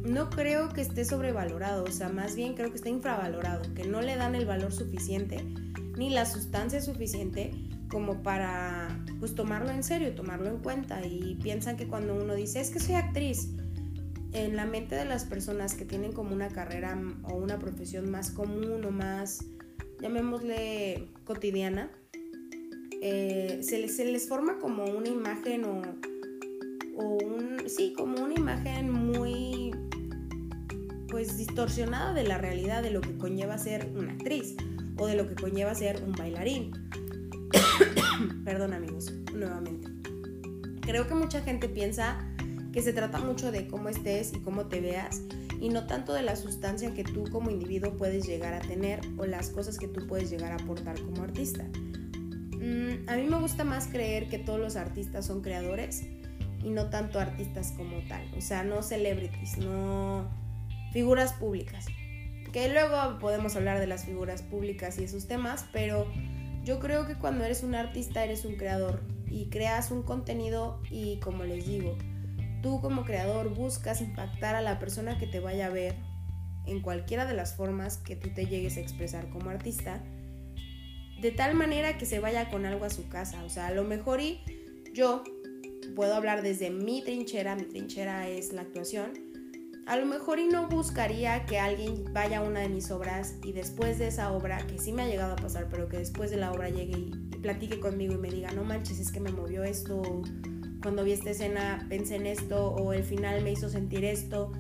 no 0.04 0.30
creo 0.30 0.70
que 0.70 0.82
esté 0.82 1.06
sobrevalorado, 1.06 1.84
o 1.84 1.92
sea, 1.92 2.10
más 2.10 2.36
bien 2.36 2.56
creo 2.56 2.70
que 2.70 2.78
está 2.78 2.90
infravalorado, 2.90 3.74
que 3.74 3.86
no 3.86 4.02
le 4.02 4.16
dan 4.16 4.36
el 4.36 4.46
valor 4.46 4.72
suficiente 4.72 5.44
ni 5.98 6.10
la 6.10 6.26
sustancia 6.26 6.82
suficiente 6.82 7.52
como 7.90 8.24
para 8.24 9.04
pues 9.20 9.36
tomarlo 9.36 9.70
en 9.70 9.84
serio, 9.84 10.16
tomarlo 10.16 10.50
en 10.50 10.60
cuenta. 10.60 11.06
Y 11.06 11.38
piensan 11.44 11.78
que 11.78 11.88
cuando 11.88 12.16
uno 12.16 12.34
dice 12.34 12.62
es 12.62 12.72
que 12.72 12.80
soy 12.80 12.96
actriz, 12.96 13.50
en 14.34 14.56
la 14.56 14.66
mente 14.66 14.96
de 14.96 15.06
las 15.06 15.26
personas 15.26 15.76
que 15.76 15.86
tienen 15.86 16.14
como 16.14 16.34
una 16.34 16.48
carrera 16.48 16.98
o 17.24 17.36
una 17.36 17.60
profesión 17.60 18.10
más 18.10 18.32
común 18.32 18.84
o 18.86 18.92
más, 18.92 19.46
llamémosle 20.00 21.10
cotidiana, 21.26 21.92
eh, 23.02 23.60
se, 23.62 23.80
les, 23.80 23.96
se, 23.96 24.06
les, 24.06 24.30
forma 24.30 24.60
como 24.60 24.86
una 24.86 25.10
imagen 25.10 25.66
o, 25.66 25.82
o 26.96 27.18
un, 27.18 27.64
sí, 27.68 27.94
como 27.98 28.24
una 28.24 28.36
imagen 28.36 28.92
muy 28.92 29.71
pues 31.12 31.38
distorsionada 31.38 32.14
de 32.14 32.24
la 32.24 32.40
realidad 32.40 32.82
de 32.82 32.90
lo 32.90 33.02
que 33.02 33.18
conlleva 33.18 33.58
ser 33.58 33.92
una 33.96 34.14
actriz 34.14 34.56
o 34.98 35.06
de 35.06 35.16
lo 35.16 35.28
que 35.28 35.36
conlleva 35.36 35.76
ser 35.76 36.02
un 36.04 36.14
bailarín 36.14 36.72
Perdón 38.46 38.74
amigos, 38.74 39.12
nuevamente. 39.34 39.90
Creo 40.82 41.08
que 41.08 41.14
mucha 41.14 41.42
gente 41.42 41.70
piensa 41.70 42.18
que 42.72 42.82
se 42.82 42.94
trata 42.94 43.20
mucho 43.20 43.52
de 43.52 43.68
cómo 43.68 43.90
estés 43.90 44.34
y 44.34 44.40
cómo 44.40 44.68
te 44.68 44.82
veas 44.82 45.22
y 45.60 45.70
no 45.70 45.86
tanto 45.86 46.14
de 46.14 46.24
la 46.24 46.36
sustancia 46.36 46.94
que 46.94 47.04
tú 47.04 47.26
como 47.30 47.52
individuo 47.52 47.98
puedes 47.98 48.26
llegar 48.26 48.54
a 48.54 48.60
tener 48.60 49.02
o 49.18 49.26
las 49.26 49.50
cosas 49.50 49.78
que 49.78 49.88
tú 49.88 50.08
puedes 50.08 50.30
llegar 50.30 50.52
a 50.52 50.56
aportar 50.56 51.00
como 51.02 51.24
artista. 51.24 51.64
Mm, 52.58 53.08
a 53.10 53.16
mí 53.16 53.24
me 53.24 53.40
gusta 53.40 53.64
más 53.64 53.88
creer 53.88 54.30
que 54.30 54.40
todos 54.40 54.60
los 54.60 54.76
artistas 54.76 55.26
son 55.26 55.42
creadores 55.42 56.04
y 56.64 56.70
no 56.70 56.90
tanto 56.90 57.20
artistas 57.20 57.74
como 57.76 57.98
tal, 58.08 58.24
o 58.38 58.42
sea, 58.42 58.64
no 58.64 58.84
celebrities, 58.84 59.58
no 59.58 60.30
figuras 60.92 61.34
públicas. 61.34 61.86
Que 62.52 62.70
luego 62.70 63.18
podemos 63.20 63.56
hablar 63.56 63.80
de 63.80 63.88
las 63.88 64.06
figuras 64.06 64.42
públicas 64.42 65.00
y 65.00 65.04
esos 65.04 65.28
temas, 65.28 65.66
pero 65.72 66.12
yo 66.64 66.80
creo 66.80 67.08
que 67.08 67.16
cuando 67.16 67.44
eres 67.44 67.64
un 67.64 67.76
artista 67.76 68.24
eres 68.24 68.46
un 68.46 68.56
creador 68.56 69.02
y 69.28 69.50
creas 69.50 69.92
un 69.92 70.04
contenido 70.04 70.82
y 70.90 71.18
como 71.20 71.44
les 71.46 71.66
digo, 71.66 71.98
tú 72.62 72.82
como 72.82 73.06
creador 73.06 73.56
buscas 73.56 74.02
impactar 74.02 74.56
a 74.56 74.62
la 74.62 74.80
persona 74.80 75.18
que 75.18 75.28
te 75.28 75.40
vaya 75.40 75.68
a 75.68 75.70
ver 75.70 75.96
en 76.66 76.82
cualquiera 76.82 77.26
de 77.26 77.34
las 77.34 77.56
formas 77.56 77.98
que 77.98 78.16
tú 78.16 78.30
te 78.34 78.46
llegues 78.46 78.78
a 78.78 78.82
expresar 78.82 79.30
como 79.30 79.50
artista, 79.50 80.04
de 81.22 81.32
tal 81.32 81.56
manera 81.56 81.98
que 81.98 82.06
se 82.06 82.20
vaya 82.20 82.50
con 82.50 82.66
algo 82.66 82.86
a 82.86 82.90
su 82.90 83.08
casa. 83.08 83.44
O 83.44 83.50
sea, 83.50 83.68
a 83.68 83.72
lo 83.72 83.84
mejor 83.84 84.22
y 84.22 84.44
yo 84.94 85.24
puedo 85.96 86.16
hablar 86.16 86.42
desde 86.42 86.70
mi 86.70 87.02
trinchera, 87.02 87.56
mi 87.56 87.64
trinchera 87.64 88.28
es 88.28 88.54
la 88.54 88.62
actuación, 88.62 89.31
a 89.88 89.98
lo 89.98 90.06
mejor 90.06 90.40
y 90.40 90.48
no 90.48 90.68
buscaría 90.68 91.46
que 91.46 91.60
alguien 91.60 92.06
vaya 92.14 92.40
a 92.40 92.42
una 92.44 92.62
de 92.62 92.70
mis 92.70 92.92
obras 92.92 93.36
y 93.44 93.52
después 93.52 94.00
de 94.00 94.08
esa 94.08 94.32
obra, 94.32 94.66
que 94.68 94.78
sí 94.78 94.92
me 94.92 95.04
ha 95.04 95.08
llegado 95.08 95.34
a 95.34 95.36
pasar, 95.36 95.68
pero 95.70 95.88
que 95.88 95.98
después 95.98 96.32
de 96.32 96.38
la 96.38 96.52
obra 96.52 96.70
llegue 96.70 96.98
y, 96.98 97.12
platique 97.42 97.80
conmigo 97.80 98.14
y 98.14 98.18
me 98.18 98.30
diga, 98.30 98.52
no 98.52 98.64
manches, 98.64 99.00
es 99.00 99.12
que 99.12 99.20
me 99.20 99.32
movió 99.32 99.64
esto, 99.64 100.22
cuando 100.84 101.04
vi 101.04 101.14
esta 101.14 101.32
escena 101.32 101.84
pensé 101.90 102.18
en 102.18 102.28
esto, 102.28 102.68
o 102.68 102.94
el 102.94 103.04
final 103.04 103.44
me 103.44 103.52
hizo 103.52 103.68
sentir 103.68 104.06
esto. 104.06 104.52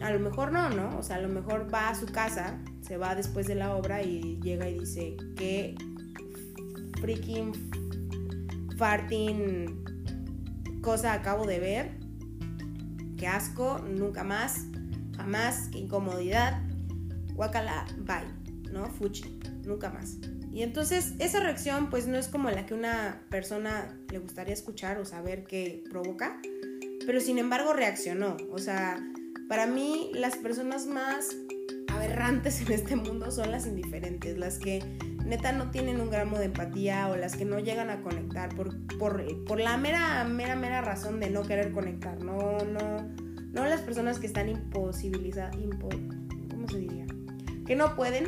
A 0.00 0.10
lo 0.10 0.18
mejor 0.18 0.50
no, 0.50 0.70
¿no? 0.70 0.98
O 0.98 1.02
sea, 1.02 1.16
a 1.16 1.20
lo 1.20 1.28
mejor 1.28 1.68
va 1.72 1.90
a 1.90 1.94
su 1.94 2.06
casa, 2.06 2.58
se 2.80 2.96
va 2.96 3.14
después 3.14 3.46
de 3.46 3.54
la 3.54 3.76
obra 3.76 4.02
y 4.02 4.40
llega 4.40 4.66
y 4.66 4.78
dice, 4.78 5.16
qué 5.36 5.74
freaking 7.00 7.52
farting 8.78 9.84
cosa 10.80 11.12
acabo 11.12 11.46
de 11.46 11.58
ver 11.58 12.03
qué 13.16 13.26
asco, 13.26 13.78
nunca 13.78 14.24
más, 14.24 14.66
jamás, 15.16 15.68
qué 15.70 15.78
incomodidad, 15.78 16.60
guacala, 17.34 17.86
bye, 17.98 18.72
¿no? 18.72 18.90
Fuchi, 18.90 19.38
nunca 19.64 19.90
más. 19.90 20.18
Y 20.52 20.62
entonces 20.62 21.14
esa 21.18 21.40
reacción 21.40 21.90
pues 21.90 22.06
no 22.06 22.16
es 22.16 22.28
como 22.28 22.50
la 22.50 22.64
que 22.64 22.74
una 22.74 23.20
persona 23.28 23.98
le 24.10 24.18
gustaría 24.18 24.54
escuchar 24.54 24.98
o 24.98 25.04
saber 25.04 25.44
qué 25.44 25.82
provoca, 25.90 26.40
pero 27.06 27.20
sin 27.20 27.38
embargo 27.38 27.72
reaccionó. 27.72 28.36
O 28.52 28.58
sea, 28.58 29.04
para 29.48 29.66
mí 29.66 30.10
las 30.14 30.36
personas 30.36 30.86
más 30.86 31.34
aberrantes 31.88 32.60
en 32.60 32.72
este 32.72 32.96
mundo 32.96 33.30
son 33.30 33.50
las 33.50 33.66
indiferentes, 33.66 34.38
las 34.38 34.58
que 34.58 34.80
neta 35.24 35.52
no 35.52 35.70
tienen 35.70 36.00
un 36.00 36.10
gramo 36.10 36.38
de 36.38 36.46
empatía 36.46 37.08
o 37.08 37.16
las 37.16 37.36
que 37.36 37.44
no 37.44 37.58
llegan 37.58 37.90
a 37.90 38.02
conectar 38.02 38.54
por, 38.54 38.76
por, 38.98 39.60
la 39.60 39.76
mera, 39.76 40.24
mera, 40.24 40.56
mera 40.56 40.80
razón 40.80 41.20
de 41.20 41.30
no 41.30 41.42
querer 41.42 41.72
conectar. 41.72 42.22
No, 42.22 42.58
no, 42.58 43.08
no 43.52 43.64
las 43.64 43.80
personas 43.80 44.18
que 44.18 44.26
están 44.26 44.48
imposibilizadas, 44.48 45.56
¿cómo 46.50 46.68
se 46.68 46.78
diría? 46.78 47.06
Que 47.66 47.76
no 47.76 47.96
pueden. 47.96 48.26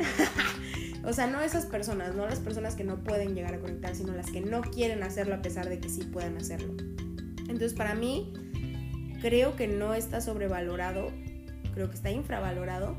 o 1.04 1.12
sea, 1.12 1.26
no 1.26 1.40
esas 1.40 1.66
personas, 1.66 2.14
no 2.14 2.26
las 2.26 2.40
personas 2.40 2.74
que 2.74 2.84
no 2.84 3.04
pueden 3.04 3.34
llegar 3.34 3.54
a 3.54 3.60
conectar, 3.60 3.94
sino 3.94 4.12
las 4.12 4.30
que 4.30 4.40
no 4.40 4.62
quieren 4.62 5.02
hacerlo 5.02 5.34
a 5.34 5.42
pesar 5.42 5.68
de 5.68 5.78
que 5.78 5.88
sí 5.88 6.04
puedan 6.04 6.36
hacerlo. 6.36 6.74
Entonces, 7.40 7.74
para 7.74 7.94
mí, 7.94 8.32
creo 9.20 9.54
que 9.54 9.68
no 9.68 9.94
está 9.94 10.20
sobrevalorado 10.20 11.12
creo 11.76 11.90
que 11.90 11.94
está 11.94 12.10
infravalorado, 12.10 12.96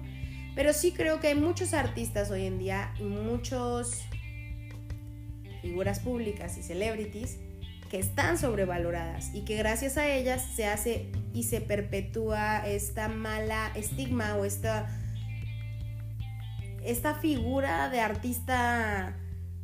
pero 0.57 0.73
sí 0.73 0.91
creo 0.91 1.19
que 1.19 1.27
hay 1.27 1.35
muchos 1.35 1.75
artistas 1.75 2.31
hoy 2.31 2.47
en 2.47 2.57
día 2.57 2.91
y 2.99 3.03
muchos 3.03 4.01
figuras 5.61 5.99
públicas 5.99 6.57
y 6.57 6.63
celebrities 6.63 7.37
que 7.91 7.99
están 7.99 8.39
sobrevaloradas 8.39 9.35
y 9.35 9.45
que 9.45 9.55
gracias 9.55 9.97
a 9.97 10.11
ellas 10.11 10.43
se 10.55 10.65
hace 10.65 11.11
y 11.31 11.43
se 11.43 11.61
perpetúa 11.61 12.67
esta 12.67 13.07
mala 13.07 13.71
estigma 13.75 14.35
o 14.35 14.45
esta, 14.45 14.87
esta 16.83 17.13
figura 17.13 17.89
de 17.89 17.99
artista 17.99 19.15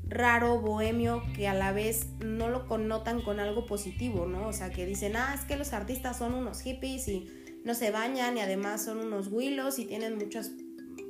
raro, 0.07 0.61
bohemio, 0.61 1.23
que 1.35 1.47
a 1.47 1.55
la 1.55 1.71
vez 1.71 2.09
no 2.23 2.49
lo 2.49 2.67
connotan 2.67 3.23
con 3.23 3.39
algo 3.39 3.65
positivo, 3.65 4.27
¿no? 4.27 4.47
O 4.47 4.53
sea, 4.53 4.69
que 4.69 4.85
dicen, 4.85 5.15
ah, 5.15 5.33
es 5.33 5.43
que 5.43 5.55
los 5.55 5.73
artistas 5.73 6.19
son 6.19 6.35
unos 6.35 6.61
hippies 6.61 7.07
y 7.07 7.25
no 7.65 7.73
se 7.73 7.89
bañan 7.89 8.37
y 8.37 8.41
además 8.41 8.85
son 8.85 8.99
unos 8.99 9.29
huilos 9.29 9.79
y 9.79 9.85
tienen 9.85 10.19
muchos 10.19 10.51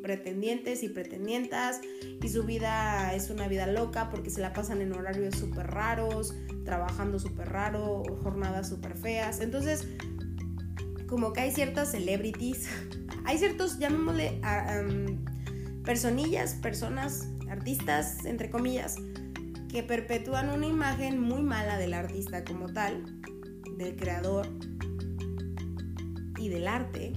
pretendientes 0.01 0.83
y 0.83 0.89
pretendientas 0.89 1.81
y 2.21 2.27
su 2.27 2.43
vida 2.43 3.13
es 3.13 3.29
una 3.29 3.47
vida 3.47 3.67
loca 3.67 4.09
porque 4.09 4.29
se 4.29 4.41
la 4.41 4.53
pasan 4.53 4.81
en 4.81 4.93
horarios 4.93 5.35
súper 5.35 5.67
raros, 5.67 6.35
trabajando 6.65 7.19
súper 7.19 7.49
raro, 7.49 8.03
jornadas 8.21 8.69
súper 8.69 8.95
feas. 8.97 9.39
Entonces, 9.39 9.87
como 11.07 11.31
que 11.31 11.41
hay 11.41 11.51
ciertas 11.51 11.91
celebrities, 11.91 12.67
hay 13.25 13.37
ciertos, 13.37 13.79
llamémosle, 13.79 14.41
personillas, 15.83 16.55
personas, 16.55 17.27
artistas, 17.49 18.25
entre 18.25 18.49
comillas, 18.49 18.95
que 19.69 19.83
perpetúan 19.83 20.49
una 20.49 20.65
imagen 20.65 21.19
muy 21.19 21.41
mala 21.41 21.77
del 21.77 21.93
artista 21.93 22.43
como 22.43 22.71
tal, 22.71 23.03
del 23.77 23.95
creador 23.95 24.47
y 26.37 26.49
del 26.49 26.67
arte, 26.67 27.13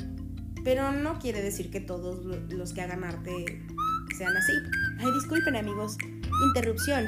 pero 0.67 0.91
no 0.91 1.21
quiere 1.21 1.43
decir 1.43 1.71
que 1.71 1.79
todos 1.79 2.25
los 2.25 2.73
que 2.73 2.81
hagan 2.81 3.05
arte 3.05 3.63
sean 4.19 4.37
así. 4.37 4.53
Ay, 4.99 5.13
disculpen 5.15 5.55
amigos, 5.55 5.97
interrupción. 6.49 7.07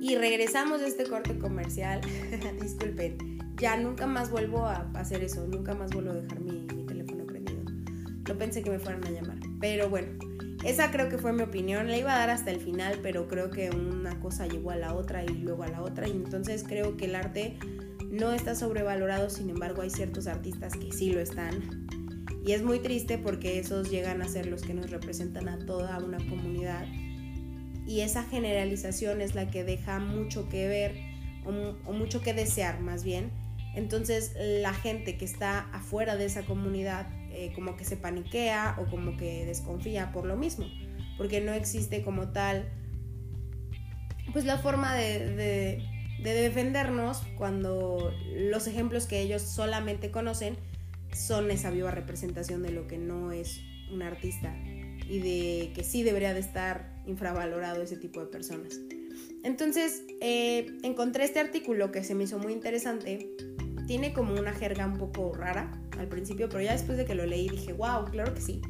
Y 0.00 0.14
regresamos 0.14 0.80
de 0.80 0.86
este 0.86 1.08
corte 1.08 1.36
comercial. 1.36 2.00
disculpen, 2.62 3.18
ya 3.56 3.76
nunca 3.76 4.06
más 4.06 4.30
vuelvo 4.30 4.66
a 4.66 4.88
hacer 4.94 5.24
eso, 5.24 5.48
nunca 5.48 5.74
más 5.74 5.90
vuelvo 5.90 6.12
a 6.12 6.14
dejar 6.14 6.38
mi, 6.38 6.64
mi 6.76 6.86
teléfono 6.86 7.26
prendido. 7.26 7.64
No 8.28 8.38
pensé 8.38 8.62
que 8.62 8.70
me 8.70 8.78
fueran 8.78 9.04
a 9.04 9.10
llamar, 9.10 9.40
pero 9.58 9.90
bueno. 9.90 10.29
Esa 10.64 10.90
creo 10.90 11.08
que 11.08 11.16
fue 11.16 11.32
mi 11.32 11.42
opinión. 11.42 11.88
La 11.88 11.96
iba 11.96 12.14
a 12.14 12.18
dar 12.18 12.30
hasta 12.30 12.50
el 12.50 12.60
final, 12.60 12.98
pero 13.02 13.28
creo 13.28 13.50
que 13.50 13.70
una 13.70 14.20
cosa 14.20 14.46
llevó 14.46 14.70
a 14.72 14.76
la 14.76 14.94
otra 14.94 15.24
y 15.24 15.28
luego 15.28 15.62
a 15.62 15.68
la 15.68 15.82
otra. 15.82 16.06
Y 16.06 16.12
entonces 16.12 16.64
creo 16.66 16.96
que 16.96 17.06
el 17.06 17.14
arte 17.14 17.56
no 18.10 18.32
está 18.32 18.54
sobrevalorado, 18.54 19.30
sin 19.30 19.50
embargo 19.50 19.82
hay 19.82 19.90
ciertos 19.90 20.26
artistas 20.26 20.74
que 20.74 20.92
sí 20.92 21.12
lo 21.12 21.20
están. 21.20 21.86
Y 22.44 22.52
es 22.52 22.62
muy 22.62 22.80
triste 22.80 23.18
porque 23.18 23.58
esos 23.58 23.90
llegan 23.90 24.22
a 24.22 24.28
ser 24.28 24.46
los 24.46 24.62
que 24.62 24.74
nos 24.74 24.90
representan 24.90 25.48
a 25.48 25.58
toda 25.58 25.98
una 25.98 26.18
comunidad. 26.18 26.86
Y 27.86 28.00
esa 28.00 28.24
generalización 28.24 29.20
es 29.20 29.34
la 29.34 29.50
que 29.50 29.64
deja 29.64 29.98
mucho 29.98 30.48
que 30.48 30.68
ver 30.68 30.94
o, 31.44 31.92
mucho 31.92 32.20
que 32.20 32.34
desear 32.34 32.80
más 32.80 33.04
bien. 33.04 33.30
Entonces 33.74 34.32
la 34.36 34.74
gente 34.74 35.16
que 35.16 35.24
está 35.24 35.70
afuera 35.72 36.16
de 36.16 36.26
esa 36.26 36.42
comunidad 36.44 37.08
eh, 37.40 37.52
como 37.54 37.74
que 37.74 37.84
se 37.84 37.96
paniquea 37.96 38.76
o 38.78 38.90
como 38.90 39.16
que 39.16 39.46
desconfía 39.46 40.12
por 40.12 40.26
lo 40.26 40.36
mismo, 40.36 40.66
porque 41.16 41.40
no 41.40 41.54
existe 41.54 42.02
como 42.02 42.32
tal, 42.32 42.68
pues 44.34 44.44
la 44.44 44.58
forma 44.58 44.94
de, 44.94 45.80
de, 46.22 46.34
defendernos 46.34 47.22
cuando 47.38 48.12
los 48.34 48.66
ejemplos 48.66 49.06
que 49.06 49.22
ellos 49.22 49.40
solamente 49.40 50.10
conocen 50.10 50.58
son 51.14 51.50
esa 51.50 51.70
viva 51.70 51.90
representación 51.90 52.62
de 52.62 52.72
lo 52.72 52.86
que 52.86 52.98
no 52.98 53.32
es 53.32 53.62
un 53.90 54.02
artista 54.02 54.54
y 55.08 55.18
de 55.20 55.72
que 55.72 55.82
sí 55.82 56.02
debería 56.02 56.34
de 56.34 56.40
estar 56.40 57.02
infravalorado 57.06 57.82
ese 57.82 57.96
tipo 57.96 58.20
de 58.20 58.26
personas. 58.26 58.78
Entonces, 59.44 60.02
eh, 60.20 60.76
encontré 60.82 61.24
este 61.24 61.40
artículo 61.40 61.90
que 61.90 62.04
se 62.04 62.14
me 62.14 62.24
hizo 62.24 62.38
muy 62.38 62.52
interesante. 62.52 63.30
Tiene 63.90 64.12
como 64.12 64.34
una 64.34 64.52
jerga 64.52 64.86
un 64.86 64.98
poco 64.98 65.34
rara, 65.34 65.68
al 65.98 66.06
principio, 66.06 66.48
pero 66.48 66.62
ya 66.62 66.70
después 66.70 66.96
de 66.96 67.04
que 67.04 67.16
lo 67.16 67.26
leí 67.26 67.48
dije, 67.48 67.72
wow, 67.72 68.04
claro 68.04 68.32
que 68.34 68.40
sí. 68.40 68.62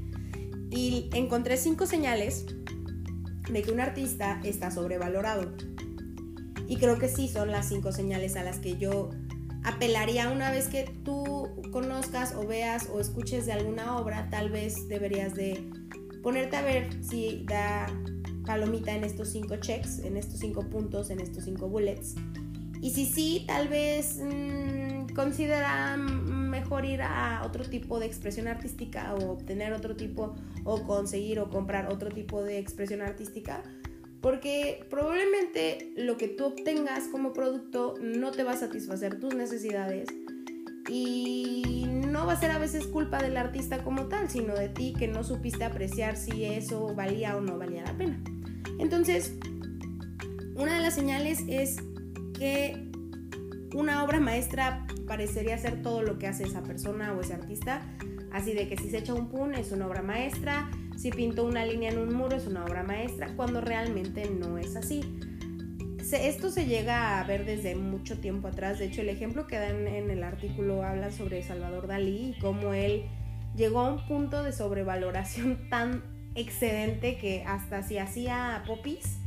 Y 0.71 1.11
encontré 1.13 1.59
cinco 1.59 1.85
señales 1.85 2.47
de 3.53 3.61
que 3.61 3.71
un 3.71 3.81
artista 3.81 4.41
está 4.45 4.71
sobrevalorado. 4.71 5.53
Y 6.67 6.79
creo 6.79 6.99
que 6.99 7.07
sí 7.09 7.29
son 7.29 7.51
las 7.51 7.69
cinco 7.69 7.93
señales 7.93 8.35
a 8.35 8.45
las 8.45 8.61
que 8.61 8.79
yo 8.79 9.11
apelaría 9.63 10.31
una 10.31 10.51
vez 10.51 10.69
que 10.69 10.85
tú 11.05 11.51
conozcas 11.71 12.35
o 12.35 12.47
veas 12.47 12.89
o 12.91 12.99
escuches 12.99 13.45
de 13.45 13.53
alguna 13.53 13.99
obra, 13.99 14.31
tal 14.31 14.49
vez 14.49 14.89
deberías 14.89 15.35
de 15.35 15.71
ponerte 16.23 16.57
a 16.57 16.63
ver 16.63 16.89
si 17.05 17.45
da 17.47 17.89
palomita 18.47 18.97
en 18.97 19.05
estos 19.05 19.29
cinco 19.29 19.57
checks, 19.57 19.99
en 19.99 20.17
estos 20.17 20.41
cinco 20.41 20.63
puntos, 20.71 21.11
en 21.11 21.21
estos 21.21 21.45
cinco 21.45 21.69
bullets. 21.69 22.15
Y 22.81 22.93
si 22.93 23.05
sí, 23.05 23.45
tal 23.47 23.69
vez 23.69 24.19
mmm, 24.25 24.90
considera 25.15 25.97
mejor 25.97 26.85
ir 26.85 27.03
a 27.03 27.43
otro 27.45 27.65
tipo 27.65 27.99
de 27.99 28.07
expresión 28.07 28.49
artística 28.49 29.15
o 29.15 29.33
obtener 29.33 29.73
otro 29.73 29.97
tipo 29.97 30.35
o 30.65 30.83
conseguir 30.85 31.41
o 31.41 31.51
comprar 31.51 31.91
otro 31.93 32.11
tipo 32.11 32.43
de 32.43 32.59
expresión 32.59 33.03
artística 33.03 33.63
porque 34.21 34.85
probablemente 34.91 35.93
lo 35.97 36.17
que 36.17 36.29
tú 36.29 36.45
obtengas 36.47 37.09
como 37.09 37.33
producto 37.33 37.95
no 38.03 38.31
te 38.33 38.43
va 38.43 38.53
a 38.53 38.57
satisfacer 38.57 39.19
tus 39.19 39.35
necesidades 39.35 40.09
y 40.89 41.87
no 41.89 42.27
va 42.27 42.35
a 42.35 42.41
ser 42.41 42.51
a 42.51 42.59
veces 42.59 42.87
culpa 42.87 43.23
del 43.23 43.37
artista 43.37 43.83
como 43.83 44.07
tal, 44.07 44.29
sino 44.29 44.55
de 44.55 44.69
ti 44.69 44.95
que 44.99 45.09
no 45.09 45.25
supiste 45.25 45.65
apreciar 45.65 46.17
si 46.17 46.45
eso 46.45 46.95
valía 46.95 47.37
o 47.37 47.41
no 47.41 47.59
valía 47.59 47.83
la 47.85 47.97
pena. 47.97 48.21
Entonces, 48.79 49.33
una 50.55 50.75
de 50.75 50.81
las 50.81 50.95
señales 50.95 51.43
es 51.49 51.77
que 52.39 52.91
una 53.75 54.05
obra 54.05 54.21
maestra 54.21 54.87
parecería 55.11 55.59
ser 55.59 55.83
todo 55.83 56.03
lo 56.03 56.21
que 56.21 56.29
hace 56.29 56.45
esa 56.45 56.63
persona 56.63 57.13
o 57.13 57.21
ese 57.21 57.35
artista. 57.35 57.83
Así 58.31 58.55
de 58.55 58.69
que 58.69 58.77
si 58.77 58.91
se 58.91 58.99
echa 58.99 59.13
un 59.13 59.29
pun 59.29 59.57
es 59.57 59.73
una 59.73 59.89
obra 59.89 60.03
maestra, 60.03 60.71
si 60.97 61.11
pintó 61.11 61.45
una 61.45 61.65
línea 61.65 61.91
en 61.91 61.99
un 61.99 62.15
muro 62.15 62.37
es 62.37 62.47
una 62.47 62.65
obra 62.65 62.85
maestra, 62.85 63.35
cuando 63.35 63.61
realmente 63.61 64.31
no 64.31 64.57
es 64.57 64.77
así. 64.77 65.01
Esto 66.13 66.53
se 66.53 66.67
llega 66.67 67.19
a 67.19 67.25
ver 67.25 67.45
desde 67.45 67.75
mucho 67.75 68.21
tiempo 68.21 68.47
atrás. 68.47 68.79
De 68.79 68.85
hecho, 68.85 69.01
el 69.01 69.09
ejemplo 69.09 69.49
que 69.49 69.57
dan 69.57 69.89
en 69.89 70.11
el 70.11 70.23
artículo 70.23 70.85
habla 70.85 71.11
sobre 71.11 71.43
Salvador 71.43 71.89
Dalí 71.89 72.37
y 72.37 72.41
cómo 72.41 72.73
él 72.73 73.03
llegó 73.57 73.81
a 73.81 73.93
un 73.93 74.07
punto 74.07 74.45
de 74.45 74.53
sobrevaloración 74.53 75.59
tan 75.71 76.05
excedente 76.37 77.19
que 77.19 77.43
hasta 77.45 77.83
si 77.83 77.99
hacía 77.99 78.63
popis 78.65 79.19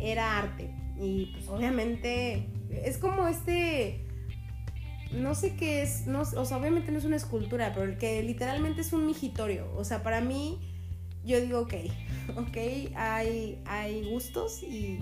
era 0.00 0.38
arte. 0.38 0.70
Y 0.98 1.26
pues 1.34 1.48
obviamente 1.48 2.48
es 2.70 2.96
como 2.96 3.28
este 3.28 4.07
no 5.12 5.34
sé 5.34 5.56
qué 5.56 5.82
es, 5.82 6.06
no, 6.06 6.20
o 6.20 6.44
sea, 6.44 6.56
obviamente 6.58 6.92
no 6.92 6.98
es 6.98 7.04
una 7.04 7.16
escultura, 7.16 7.72
pero 7.74 7.86
el 7.86 7.98
que 7.98 8.22
literalmente 8.22 8.82
es 8.82 8.92
un 8.92 9.06
migitorio. 9.06 9.72
O 9.74 9.84
sea, 9.84 10.02
para 10.02 10.20
mí, 10.20 10.58
yo 11.24 11.40
digo, 11.40 11.60
ok, 11.60 11.74
ok, 12.36 12.56
hay, 12.94 13.62
hay 13.66 14.08
gustos 14.10 14.62
y, 14.62 14.98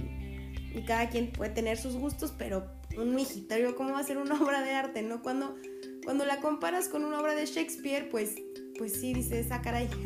y 0.74 0.82
cada 0.86 1.08
quien 1.08 1.32
puede 1.32 1.50
tener 1.50 1.78
sus 1.78 1.96
gustos, 1.96 2.32
pero 2.36 2.66
un 2.96 3.14
migitorio, 3.14 3.74
¿cómo 3.74 3.92
va 3.92 4.00
a 4.00 4.04
ser 4.04 4.18
una 4.18 4.40
obra 4.42 4.62
de 4.62 4.72
arte, 4.72 5.02
no? 5.02 5.22
Cuando, 5.22 5.56
cuando 6.04 6.24
la 6.24 6.40
comparas 6.40 6.88
con 6.88 7.04
una 7.04 7.20
obra 7.20 7.34
de 7.34 7.46
Shakespeare, 7.46 8.08
pues, 8.08 8.36
pues 8.78 8.92
sí, 9.00 9.12
dices, 9.12 9.48
ah, 9.50 9.60
caray. 9.62 9.88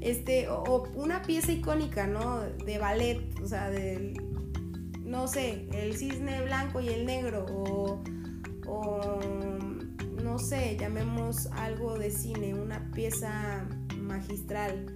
Este, 0.00 0.48
o, 0.48 0.62
o 0.62 1.02
una 1.02 1.22
pieza 1.22 1.50
icónica, 1.50 2.06
¿no? 2.06 2.40
De 2.40 2.76
ballet, 2.76 3.22
o 3.42 3.48
sea, 3.48 3.70
del, 3.70 4.12
no 5.02 5.26
sé, 5.28 5.66
el 5.72 5.96
cisne 5.96 6.42
blanco 6.42 6.82
y 6.82 6.88
el 6.88 7.06
negro, 7.06 7.46
o 7.48 8.04
o 8.66 9.20
no 10.22 10.38
sé, 10.38 10.76
llamemos 10.78 11.46
algo 11.52 11.98
de 11.98 12.10
cine, 12.10 12.54
una 12.54 12.90
pieza 12.92 13.68
magistral. 13.98 14.86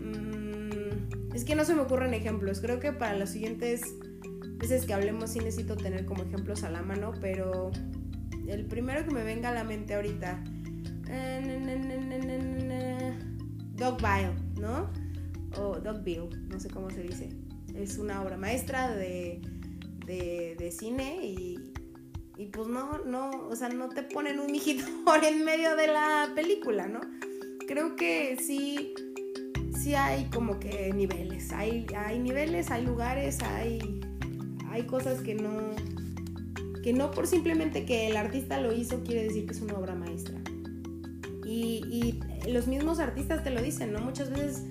Mm, 0.00 1.34
es 1.34 1.44
que 1.44 1.54
no 1.54 1.64
se 1.64 1.74
me 1.74 1.82
ocurren 1.82 2.14
ejemplos. 2.14 2.60
Creo 2.60 2.80
que 2.80 2.92
para 2.92 3.16
las 3.16 3.30
siguientes 3.30 3.82
veces 4.56 4.86
que 4.86 4.94
hablemos 4.94 5.30
sí 5.30 5.38
necesito 5.38 5.76
tener 5.76 6.04
como 6.06 6.22
ejemplos 6.22 6.64
a 6.64 6.70
la 6.70 6.82
mano, 6.82 7.12
pero 7.20 7.70
el 8.48 8.66
primero 8.66 9.04
que 9.04 9.12
me 9.12 9.22
venga 9.24 9.50
a 9.50 9.54
la 9.54 9.64
mente 9.64 9.94
ahorita. 9.94 10.42
Dogville, 13.76 14.34
¿no? 14.60 14.90
O 15.58 15.78
Dogville, 15.78 16.30
no 16.48 16.58
sé 16.58 16.70
cómo 16.70 16.90
se 16.90 17.02
dice. 17.02 17.28
Es 17.74 17.98
una 17.98 18.22
obra 18.22 18.36
maestra 18.36 18.94
de, 18.94 19.40
de, 20.06 20.56
de 20.58 20.70
cine 20.70 21.18
y, 21.22 21.51
y 22.42 22.46
pues 22.46 22.68
no, 22.68 22.98
no, 23.04 23.30
o 23.48 23.54
sea, 23.54 23.68
no 23.68 23.88
te 23.88 24.02
ponen 24.02 24.40
un 24.40 24.52
por 25.04 25.24
en 25.24 25.44
medio 25.44 25.76
de 25.76 25.86
la 25.86 26.32
película, 26.34 26.86
¿no? 26.86 27.00
Creo 27.66 27.94
que 27.96 28.36
sí, 28.40 28.94
sí 29.80 29.94
hay 29.94 30.24
como 30.26 30.58
que 30.58 30.92
niveles, 30.92 31.52
hay, 31.52 31.86
hay 31.96 32.18
niveles, 32.18 32.70
hay 32.70 32.84
lugares, 32.84 33.40
hay 33.42 34.00
hay 34.72 34.84
cosas 34.84 35.20
que 35.20 35.34
no, 35.34 35.52
que 36.82 36.94
no 36.94 37.10
por 37.10 37.26
simplemente 37.26 37.84
que 37.84 38.08
el 38.08 38.16
artista 38.16 38.58
lo 38.58 38.72
hizo 38.72 39.02
quiere 39.02 39.24
decir 39.24 39.44
que 39.44 39.52
es 39.52 39.60
una 39.60 39.74
obra 39.74 39.94
maestra. 39.94 40.38
Y, 41.44 42.18
los 42.48 42.66
mismos 42.66 42.98
artistas 42.98 43.44
te 43.44 43.50
lo 43.50 43.62
dicen, 43.62 43.92
¿no? 43.92 44.00
Muchas 44.00 44.30
veces 44.30 44.64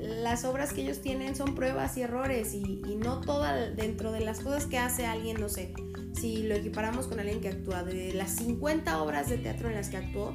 las 0.00 0.44
obras 0.44 0.72
que 0.72 0.80
ellos 0.80 1.02
tienen 1.02 1.36
son 1.36 1.54
pruebas 1.54 1.96
y 1.96 2.02
errores 2.02 2.54
y, 2.54 2.80
no 2.96 3.20
toda 3.20 3.70
dentro 3.70 4.12
de 4.12 4.20
las 4.20 4.40
cosas 4.40 4.66
que 4.66 4.78
hace 4.78 5.06
alguien, 5.06 5.40
no 5.40 5.48
sé, 5.48 5.74
si 6.14 6.42
lo 6.42 6.54
equiparamos 6.54 7.06
con 7.06 7.20
alguien 7.20 7.40
que 7.40 7.48
actúa, 7.48 7.82
de 7.82 8.12
las 8.14 8.36
50 8.36 9.02
obras 9.02 9.28
de 9.28 9.38
teatro 9.38 9.68
en 9.68 9.74
las 9.74 9.90
que 9.90 9.98
actuó, 9.98 10.34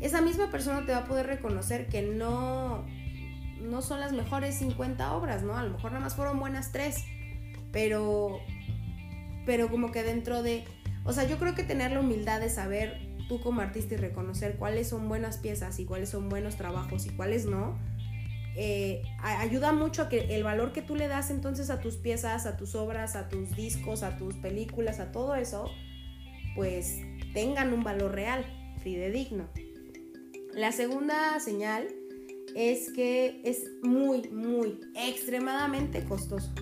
esa 0.00 0.20
misma 0.20 0.50
persona 0.50 0.84
te 0.84 0.92
va 0.92 0.98
a 0.98 1.04
poder 1.04 1.26
reconocer 1.26 1.86
que 1.88 2.02
no, 2.02 2.84
no 3.60 3.82
son 3.82 4.00
las 4.00 4.12
mejores 4.12 4.56
50 4.56 5.14
obras, 5.14 5.42
¿no? 5.42 5.56
A 5.56 5.62
lo 5.62 5.70
mejor 5.70 5.92
nada 5.92 6.04
más 6.04 6.14
fueron 6.14 6.40
buenas 6.40 6.72
tres, 6.72 7.04
pero, 7.70 8.40
pero 9.46 9.70
como 9.70 9.92
que 9.92 10.02
dentro 10.02 10.42
de, 10.42 10.64
o 11.04 11.12
sea, 11.12 11.24
yo 11.24 11.38
creo 11.38 11.54
que 11.54 11.62
tener 11.62 11.92
la 11.92 12.00
humildad 12.00 12.40
de 12.40 12.50
saber 12.50 13.12
tú 13.28 13.40
como 13.40 13.60
artista 13.60 13.94
y 13.94 13.98
reconocer 13.98 14.56
cuáles 14.56 14.88
son 14.88 15.08
buenas 15.08 15.38
piezas 15.38 15.78
y 15.78 15.84
cuáles 15.84 16.08
son 16.08 16.28
buenos 16.28 16.56
trabajos 16.56 17.06
y 17.06 17.10
cuáles 17.10 17.46
no, 17.46 17.78
eh, 18.56 19.02
ayuda 19.22 19.72
mucho 19.72 20.02
a 20.02 20.08
que 20.08 20.34
el 20.34 20.44
valor 20.44 20.72
que 20.72 20.82
tú 20.82 20.94
le 20.94 21.08
das 21.08 21.30
entonces 21.30 21.70
a 21.70 21.80
tus 21.80 21.96
piezas, 21.96 22.46
a 22.46 22.56
tus 22.56 22.74
obras, 22.74 23.16
a 23.16 23.28
tus 23.28 23.56
discos, 23.56 24.02
a 24.02 24.16
tus 24.16 24.34
películas, 24.36 25.00
a 25.00 25.10
todo 25.10 25.34
eso, 25.34 25.70
pues 26.54 27.00
tengan 27.32 27.72
un 27.72 27.82
valor 27.82 28.12
real, 28.12 28.44
fidedigno. 28.82 29.48
La 30.54 30.72
segunda 30.72 31.40
señal 31.40 31.88
es 32.54 32.92
que 32.92 33.40
es 33.44 33.64
muy, 33.82 34.28
muy, 34.28 34.80
extremadamente 34.94 36.04
costoso. 36.04 36.52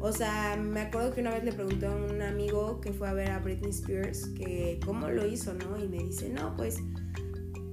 O 0.00 0.12
sea, 0.12 0.56
me 0.56 0.80
acuerdo 0.80 1.14
que 1.14 1.20
una 1.20 1.30
vez 1.30 1.44
le 1.44 1.52
pregunté 1.52 1.86
a 1.86 1.92
un 1.92 2.20
amigo 2.20 2.80
que 2.80 2.92
fue 2.92 3.08
a 3.08 3.12
ver 3.12 3.30
a 3.30 3.38
Britney 3.38 3.70
Spears 3.70 4.26
que 4.36 4.80
cómo 4.84 5.08
lo 5.08 5.26
hizo, 5.26 5.54
¿no? 5.54 5.82
Y 5.82 5.88
me 5.88 5.98
dice, 5.98 6.28
no, 6.28 6.54
pues, 6.56 6.78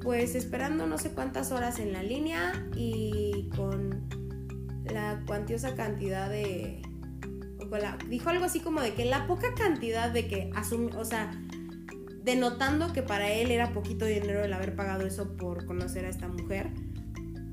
pues 0.02 0.36
esperando 0.36 0.88
no 0.88 0.98
sé 0.98 1.12
cuántas 1.12 1.52
horas 1.52 1.80
en 1.80 1.94
la 1.94 2.04
línea 2.04 2.68
y 2.76 3.50
con 3.56 4.08
la 4.86 5.22
cuantiosa 5.26 5.76
cantidad 5.76 6.30
de... 6.30 6.82
dijo 8.08 8.30
algo 8.30 8.46
así 8.46 8.60
como 8.60 8.82
de 8.82 8.94
que 8.94 9.06
la 9.06 9.28
poca 9.28 9.54
cantidad 9.56 10.10
de 10.10 10.28
que 10.28 10.52
asume, 10.56 10.96
o 10.96 11.06
sea, 11.06 11.32
denotando 12.24 12.94
que 12.94 13.04
para 13.04 13.32
él 13.32 13.52
era 13.52 13.74
poquito 13.74 14.06
dinero 14.06 14.44
el 14.44 14.54
haber 14.54 14.76
pagado 14.76 15.06
eso 15.06 15.36
por 15.36 15.66
conocer 15.66 16.06
a 16.06 16.10
esta 16.10 16.28
mujer. 16.28 16.70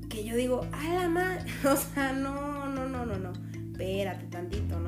Que 0.09 0.23
yo 0.23 0.35
digo, 0.35 0.65
a 0.71 0.93
la 0.93 1.09
madre, 1.09 1.43
o 1.69 1.75
sea, 1.75 2.13
no, 2.13 2.69
no, 2.69 2.87
no, 2.87 3.05
no, 3.05 3.17
no, 3.17 3.33
espérate 3.71 4.25
tantito, 4.27 4.79
¿no? 4.79 4.86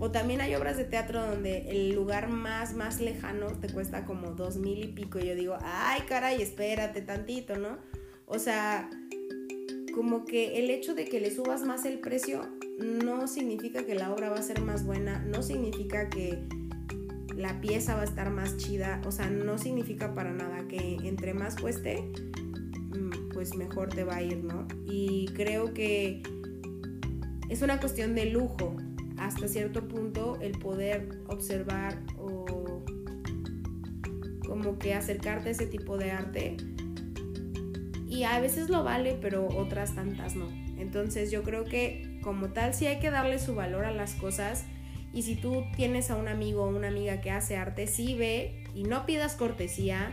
O 0.00 0.10
también 0.10 0.40
hay 0.40 0.54
obras 0.54 0.76
de 0.76 0.84
teatro 0.84 1.24
donde 1.24 1.70
el 1.70 1.94
lugar 1.94 2.28
más, 2.28 2.74
más 2.74 3.00
lejano 3.00 3.48
te 3.60 3.68
cuesta 3.68 4.04
como 4.04 4.32
dos 4.32 4.56
mil 4.56 4.82
y 4.82 4.88
pico. 4.88 5.18
Y 5.18 5.26
yo 5.26 5.34
digo, 5.34 5.56
ay, 5.62 6.02
caray, 6.08 6.42
espérate 6.42 7.00
tantito, 7.00 7.56
¿no? 7.56 7.78
O 8.26 8.38
sea, 8.38 8.90
como 9.94 10.24
que 10.24 10.58
el 10.58 10.70
hecho 10.70 10.94
de 10.94 11.04
que 11.04 11.20
le 11.20 11.30
subas 11.30 11.62
más 11.62 11.84
el 11.84 12.00
precio 12.00 12.48
no 12.78 13.28
significa 13.28 13.84
que 13.86 13.94
la 13.94 14.12
obra 14.12 14.30
va 14.30 14.36
a 14.36 14.42
ser 14.42 14.60
más 14.60 14.84
buena, 14.84 15.20
no 15.20 15.42
significa 15.42 16.08
que 16.10 16.42
la 17.36 17.60
pieza 17.60 17.94
va 17.94 18.02
a 18.02 18.04
estar 18.04 18.30
más 18.30 18.56
chida, 18.56 19.00
o 19.06 19.12
sea, 19.12 19.28
no 19.30 19.58
significa 19.58 20.14
para 20.14 20.32
nada 20.32 20.66
que 20.68 20.96
entre 21.04 21.34
más 21.34 21.56
cueste, 21.56 22.02
mm, 22.02 23.30
pues 23.32 23.54
mejor 23.54 23.88
te 23.88 24.04
va 24.04 24.16
a 24.16 24.22
ir, 24.22 24.42
¿no? 24.42 24.66
Y 24.86 25.26
creo 25.34 25.72
que 25.74 26.22
es 27.48 27.62
una 27.62 27.80
cuestión 27.80 28.14
de 28.14 28.26
lujo, 28.26 28.76
hasta 29.18 29.48
cierto 29.48 29.86
punto, 29.88 30.38
el 30.40 30.58
poder 30.58 31.20
observar 31.28 31.98
o 32.18 32.84
como 34.46 34.78
que 34.78 34.94
acercarte 34.94 35.48
a 35.48 35.52
ese 35.52 35.66
tipo 35.66 35.96
de 35.96 36.10
arte. 36.10 36.56
Y 38.08 38.24
a 38.24 38.38
veces 38.40 38.70
lo 38.70 38.84
vale, 38.84 39.18
pero 39.20 39.48
otras 39.48 39.94
tantas 39.94 40.36
no. 40.36 40.48
Entonces 40.78 41.30
yo 41.30 41.42
creo 41.42 41.64
que 41.64 42.20
como 42.22 42.48
tal 42.48 42.74
sí 42.74 42.86
hay 42.86 43.00
que 43.00 43.10
darle 43.10 43.38
su 43.38 43.54
valor 43.54 43.84
a 43.84 43.90
las 43.90 44.14
cosas 44.14 44.64
y 45.12 45.22
si 45.22 45.36
tú 45.36 45.64
tienes 45.76 46.10
a 46.10 46.16
un 46.16 46.28
amigo 46.28 46.64
o 46.64 46.68
una 46.68 46.88
amiga 46.88 47.20
que 47.20 47.30
hace 47.30 47.56
arte, 47.56 47.86
sí 47.86 48.14
ve 48.14 48.64
y 48.74 48.82
no 48.82 49.06
pidas 49.06 49.36
cortesía 49.36 50.12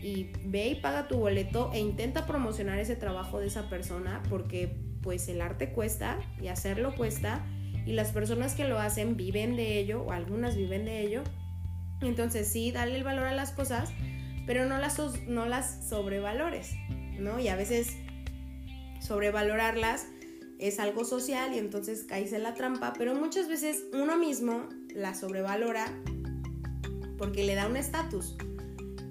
y 0.00 0.30
ve 0.44 0.68
y 0.68 0.74
paga 0.76 1.08
tu 1.08 1.18
boleto 1.18 1.70
e 1.72 1.80
intenta 1.80 2.26
promocionar 2.26 2.78
ese 2.78 2.96
trabajo 2.96 3.40
de 3.40 3.48
esa 3.48 3.68
persona 3.68 4.22
porque 4.30 4.76
pues 5.02 5.28
el 5.28 5.40
arte 5.40 5.70
cuesta 5.70 6.18
y 6.40 6.48
hacerlo 6.48 6.94
cuesta 6.94 7.44
y 7.86 7.92
las 7.92 8.12
personas 8.12 8.54
que 8.54 8.64
lo 8.64 8.78
hacen 8.78 9.16
viven 9.16 9.56
de 9.56 9.78
ello 9.78 10.02
o 10.02 10.12
algunas 10.12 10.56
viven 10.56 10.84
de 10.84 11.02
ello. 11.02 11.22
Entonces 12.00 12.48
sí, 12.48 12.72
dale 12.72 12.96
el 12.96 13.04
valor 13.04 13.26
a 13.26 13.34
las 13.34 13.52
cosas, 13.52 13.90
pero 14.46 14.66
no 14.66 14.78
las, 14.78 14.98
no 15.26 15.46
las 15.46 15.88
sobrevalores, 15.88 16.72
¿no? 17.18 17.38
Y 17.38 17.48
a 17.48 17.56
veces 17.56 17.96
sobrevalorarlas 19.00 20.06
es 20.58 20.78
algo 20.78 21.04
social 21.04 21.54
y 21.54 21.58
entonces 21.58 22.04
caes 22.04 22.32
en 22.32 22.42
la 22.42 22.54
trampa, 22.54 22.92
pero 22.96 23.14
muchas 23.14 23.48
veces 23.48 23.84
uno 23.92 24.16
mismo 24.18 24.68
la 24.94 25.14
sobrevalora 25.14 25.86
porque 27.16 27.44
le 27.44 27.54
da 27.54 27.66
un 27.66 27.76
estatus 27.76 28.36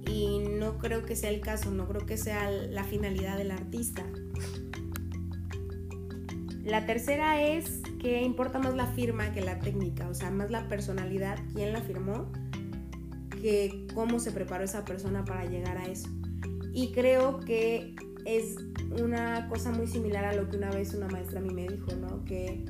y 0.08 0.40
no 0.40 0.78
creo 0.78 1.06
que 1.06 1.16
sea 1.16 1.30
el 1.30 1.42
caso, 1.42 1.72
no 1.72 1.88
creo 1.88 2.06
que 2.06 2.18
sea 2.18 2.50
la 2.50 2.84
finalidad 2.84 3.38
del 3.38 3.52
artista. 3.52 4.04
La 6.64 6.86
tercera 6.86 7.42
es 7.42 7.82
que 8.00 8.22
importa 8.22 8.60
más 8.60 8.76
la 8.76 8.88
firma 8.88 9.32
que 9.32 9.42
la 9.42 9.60
técnica, 9.60 10.08
o 10.10 10.14
sea, 10.14 10.32
más 10.32 10.50
la 10.50 10.68
personalidad, 10.68 11.38
quién 11.54 11.74
la 11.74 11.82
firmó, 11.82 12.32
que 13.42 13.88
cómo 13.94 14.20
se 14.20 14.32
preparó 14.32 14.64
esa 14.64 14.86
persona 14.86 15.26
para 15.26 15.46
llegar 15.46 15.78
a 15.78 15.86
eso. 15.86 16.10
Y 16.74 16.92
creo 16.92 17.40
que 17.40 17.96
es 18.26 18.56
una 19.02 19.48
cosa 19.48 19.72
muy 19.72 19.88
similar 19.88 20.26
a 20.26 20.34
lo 20.34 20.50
que 20.50 20.58
una 20.58 20.72
vez 20.72 20.94
una 20.94 21.08
maestra 21.08 21.40
a 21.40 21.44
mí 21.44 21.54
me 21.54 21.68
dijo, 21.68 21.92
¿no? 21.96 22.24
Que 22.26 22.66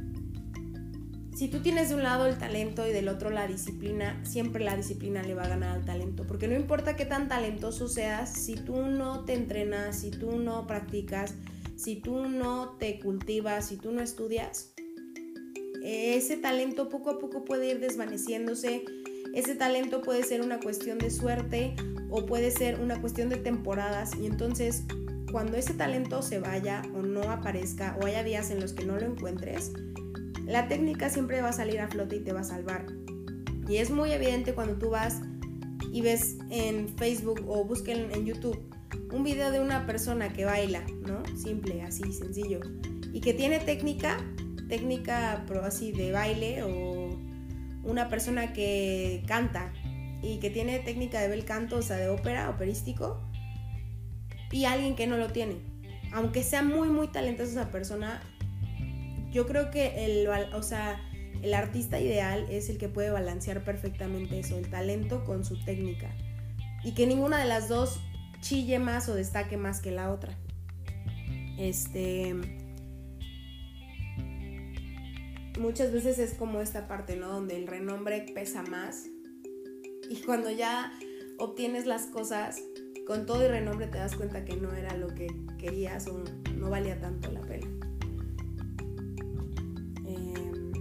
si 1.36 1.48
tú 1.48 1.60
tienes 1.60 1.90
de 1.90 1.96
un 1.96 2.04
lado 2.04 2.26
el 2.26 2.38
talento 2.38 2.86
y 2.88 2.92
del 2.92 3.08
otro 3.08 3.30
la 3.30 3.48
disciplina, 3.48 4.20
siempre 4.26 4.64
la 4.64 4.76
disciplina 4.76 5.24
le 5.24 5.36
va 5.36 5.44
a 5.44 5.48
ganar 5.48 5.78
al 5.78 5.86
talento. 5.86 6.28
Porque 6.28 6.48
no 6.48 6.56
importa 6.56 6.96
qué 6.96 7.06
tan 7.06 7.30
talentoso 7.30 7.88
seas, 7.88 8.34
si 8.34 8.56
tú 8.56 8.76
no 8.86 9.24
te 9.24 9.36
entrenas, 9.36 10.00
si 10.00 10.12
tú 10.12 10.38
no 10.38 10.68
practicas, 10.68 11.36
si 11.78 11.96
tú 11.96 12.28
no 12.28 12.72
te 12.78 13.00
cultivas, 13.00 13.68
si 13.68 13.78
tú 13.78 13.94
no 13.94 14.02
estudias, 14.02 14.74
ese 15.84 16.38
talento 16.38 16.90
poco 16.90 17.12
a 17.12 17.20
poco 17.20 17.46
puede 17.46 17.72
ir 17.72 17.80
desvaneciéndose. 17.80 18.84
Ese 19.34 19.56
talento 19.56 20.02
puede 20.02 20.24
ser 20.24 20.42
una 20.42 20.60
cuestión 20.60 20.98
de 20.98 21.12
suerte 21.12 21.76
o 22.10 22.26
puede 22.26 22.52
ser 22.52 22.80
una 22.80 23.00
cuestión 23.00 23.30
de 23.30 23.38
temporadas. 23.38 24.12
Y 24.20 24.26
entonces 24.26 24.84
cuando 25.32 25.58
ese 25.58 25.74
talento 25.74 26.22
se 26.22 26.40
vaya 26.40 26.82
o 26.96 27.02
no 27.02 27.22
aparezca 27.24 27.98
o 28.02 28.06
haya 28.06 28.24
días 28.24 28.50
en 28.50 28.60
los 28.60 28.74
que 28.74 28.86
no 28.86 28.98
lo 28.98 29.06
encuentres, 29.06 29.72
la 30.46 30.68
técnica 30.68 31.10
siempre 31.10 31.42
va 31.42 31.50
a 31.50 31.54
salir 31.54 31.80
a 31.80 31.88
flote 31.88 32.18
y 32.18 32.20
te 32.22 32.34
va 32.34 32.42
a 32.42 32.44
salvar. 32.44 32.88
Y 33.68 33.78
es 33.78 33.92
muy 33.92 34.12
evidente 34.12 34.54
cuando 34.54 34.76
tú 34.76 34.90
vas 34.90 35.22
y 35.92 36.02
ves 36.02 36.38
en 36.50 36.90
Facebook 36.98 37.44
o 37.48 37.64
busquen 37.64 38.12
en 38.12 38.26
YouTube 38.26 38.60
un 39.12 39.24
video 39.24 39.52
de 39.52 39.60
una 39.60 39.86
persona 39.86 40.32
que 40.34 40.46
baila, 40.46 40.86
¿no? 41.02 41.24
Simple, 41.36 41.82
así, 41.82 42.12
sencillo. 42.14 42.60
Y 43.12 43.22
que 43.22 43.34
tiene 43.34 43.60
técnica, 43.60 44.18
técnica 44.70 45.44
pero 45.48 45.66
así 45.66 45.92
de 45.92 46.12
baile 46.12 46.64
o 46.64 47.18
una 47.84 48.08
persona 48.08 48.54
que 48.54 49.24
canta 49.28 49.74
y 50.22 50.38
que 50.38 50.50
tiene 50.50 50.80
técnica 50.80 51.22
de 51.22 51.28
bel 51.28 51.46
canto, 51.46 51.78
o 51.78 51.82
sea, 51.82 51.98
de 51.98 52.10
ópera, 52.10 52.50
operístico 52.50 53.22
y 54.52 54.66
alguien 54.66 54.96
que 54.96 55.08
no 55.08 55.18
lo 55.18 55.32
tiene. 55.32 55.58
Aunque 56.12 56.44
sea 56.44 56.64
muy, 56.64 56.90
muy 56.90 57.08
talentosa 57.08 57.52
esa 57.52 57.72
persona, 57.72 58.22
yo 59.32 59.46
creo 59.48 59.70
que 59.72 60.06
el, 60.06 60.28
o 60.28 60.64
sea, 60.64 61.00
el 61.42 61.54
artista 61.54 62.00
ideal 62.00 62.48
es 62.50 62.70
el 62.70 62.78
que 62.78 62.90
puede 62.90 63.12
balancear 63.12 63.64
perfectamente 63.64 64.40
eso, 64.40 64.58
el 64.58 64.70
talento 64.70 65.24
con 65.24 65.46
su 65.46 65.64
técnica. 65.64 66.10
Y 66.84 66.94
que 66.94 67.06
ninguna 67.06 67.40
de 67.40 67.46
las 67.46 67.70
dos 67.70 68.00
chille 68.42 68.80
más 68.80 69.08
o 69.10 69.16
destaque 69.16 69.58
más 69.58 69.82
que 69.82 69.92
la 69.92 70.12
otra. 70.12 70.38
Este. 71.58 72.59
Muchas 75.60 75.92
veces 75.92 76.20
es 76.20 76.36
como 76.36 76.62
esta 76.62 76.88
parte, 76.88 77.18
¿no? 77.18 77.28
Donde 77.28 77.58
el 77.58 77.68
renombre 77.68 78.26
pesa 78.34 78.64
más. 78.64 79.08
Y 80.10 80.22
cuando 80.26 80.50
ya 80.50 80.94
obtienes 81.38 81.86
las 81.86 82.04
cosas, 82.04 82.64
con 83.06 83.26
todo 83.26 83.44
y 83.44 83.50
renombre 83.50 83.88
te 83.88 83.98
das 83.98 84.16
cuenta 84.16 84.46
que 84.46 84.56
no 84.56 84.74
era 84.74 84.96
lo 84.96 85.14
que 85.14 85.28
querías 85.58 86.08
o 86.08 86.24
no 86.56 86.70
valía 86.70 87.02
tanto 87.02 87.30
la 87.30 87.42
pena. 87.42 87.68
Em, 90.06 90.72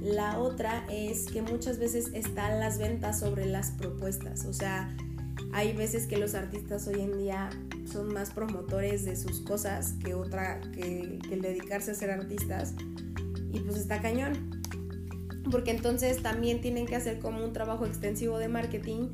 la 0.00 0.40
otra 0.40 0.84
es 0.90 1.26
que 1.26 1.40
muchas 1.40 1.78
veces 1.78 2.10
están 2.12 2.58
las 2.58 2.78
ventas 2.78 3.20
sobre 3.20 3.46
las 3.46 3.70
propuestas. 3.70 4.44
O 4.44 4.52
sea, 4.52 4.92
hay 5.52 5.72
veces 5.72 6.08
que 6.08 6.16
los 6.16 6.34
artistas 6.34 6.88
hoy 6.88 7.00
en 7.00 7.16
día 7.16 7.48
son 7.90 8.12
más 8.12 8.30
promotores 8.30 9.04
de 9.04 9.16
sus 9.16 9.40
cosas 9.40 9.94
que 10.04 10.14
otra 10.14 10.60
que, 10.72 11.18
el 11.30 11.40
dedicarse 11.40 11.90
a 11.90 11.94
ser 11.94 12.10
artistas. 12.10 12.74
Y 13.52 13.60
pues 13.60 13.76
está 13.76 14.00
cañón. 14.00 14.62
porque 15.50 15.70
entonces 15.70 16.22
también 16.22 16.60
tienen 16.60 16.86
que 16.86 16.96
hacer 16.96 17.18
como 17.18 17.44
un 17.44 17.52
trabajo 17.52 17.84
extensivo 17.84 18.38
de 18.38 18.48
marketing 18.48 19.08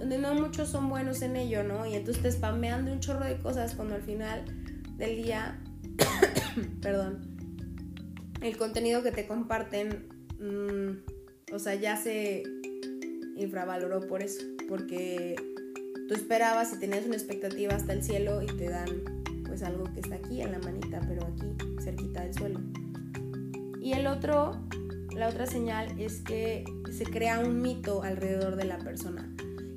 donde 0.00 0.18
no 0.18 0.34
muchos 0.34 0.68
son 0.68 0.88
buenos 0.88 1.20
en 1.20 1.36
ello, 1.36 1.62
¿no? 1.62 1.84
Y 1.84 1.94
entonces 1.94 2.22
te 2.22 2.32
spamean 2.32 2.86
de 2.86 2.92
un 2.92 3.00
chorro 3.00 3.24
de 3.24 3.36
cosas 3.38 3.74
cuando 3.74 3.94
al 3.94 4.02
final 4.02 4.44
del 4.96 5.22
día, 5.22 5.60
perdón, 6.80 7.20
el 8.40 8.56
contenido 8.56 9.02
que 9.02 9.12
te 9.12 9.26
comparten, 9.26 10.08
mm, 10.38 11.54
o 11.54 11.58
sea, 11.58 11.74
ya 11.74 11.96
se 11.96 12.44
infravaloró 13.36 14.00
por 14.06 14.22
eso, 14.22 14.42
porque 14.68 15.36
tú 16.10 16.16
esperabas 16.16 16.72
y 16.72 16.76
tenías 16.80 17.06
una 17.06 17.14
expectativa 17.14 17.72
hasta 17.72 17.92
el 17.92 18.02
cielo 18.02 18.42
y 18.42 18.46
te 18.46 18.68
dan 18.68 18.88
pues 19.46 19.62
algo 19.62 19.84
que 19.94 20.00
está 20.00 20.16
aquí 20.16 20.42
en 20.42 20.50
la 20.50 20.58
manita, 20.58 21.00
pero 21.06 21.24
aquí, 21.24 21.54
cerquita 21.80 22.24
del 22.24 22.34
suelo. 22.34 22.60
Y 23.80 23.92
el 23.92 24.08
otro, 24.08 24.60
la 25.14 25.28
otra 25.28 25.46
señal 25.46 26.00
es 26.00 26.20
que 26.22 26.64
se 26.90 27.04
crea 27.04 27.38
un 27.38 27.62
mito 27.62 28.02
alrededor 28.02 28.56
de 28.56 28.64
la 28.64 28.78
persona. 28.78 29.32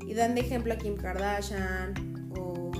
Y 0.08 0.15
dan 0.15 0.34
de 0.34 0.41
ejemplo 0.41 0.74
a 0.74 0.78
Kim 0.78 0.96
Kardashian 0.96 2.32
o 2.36 2.72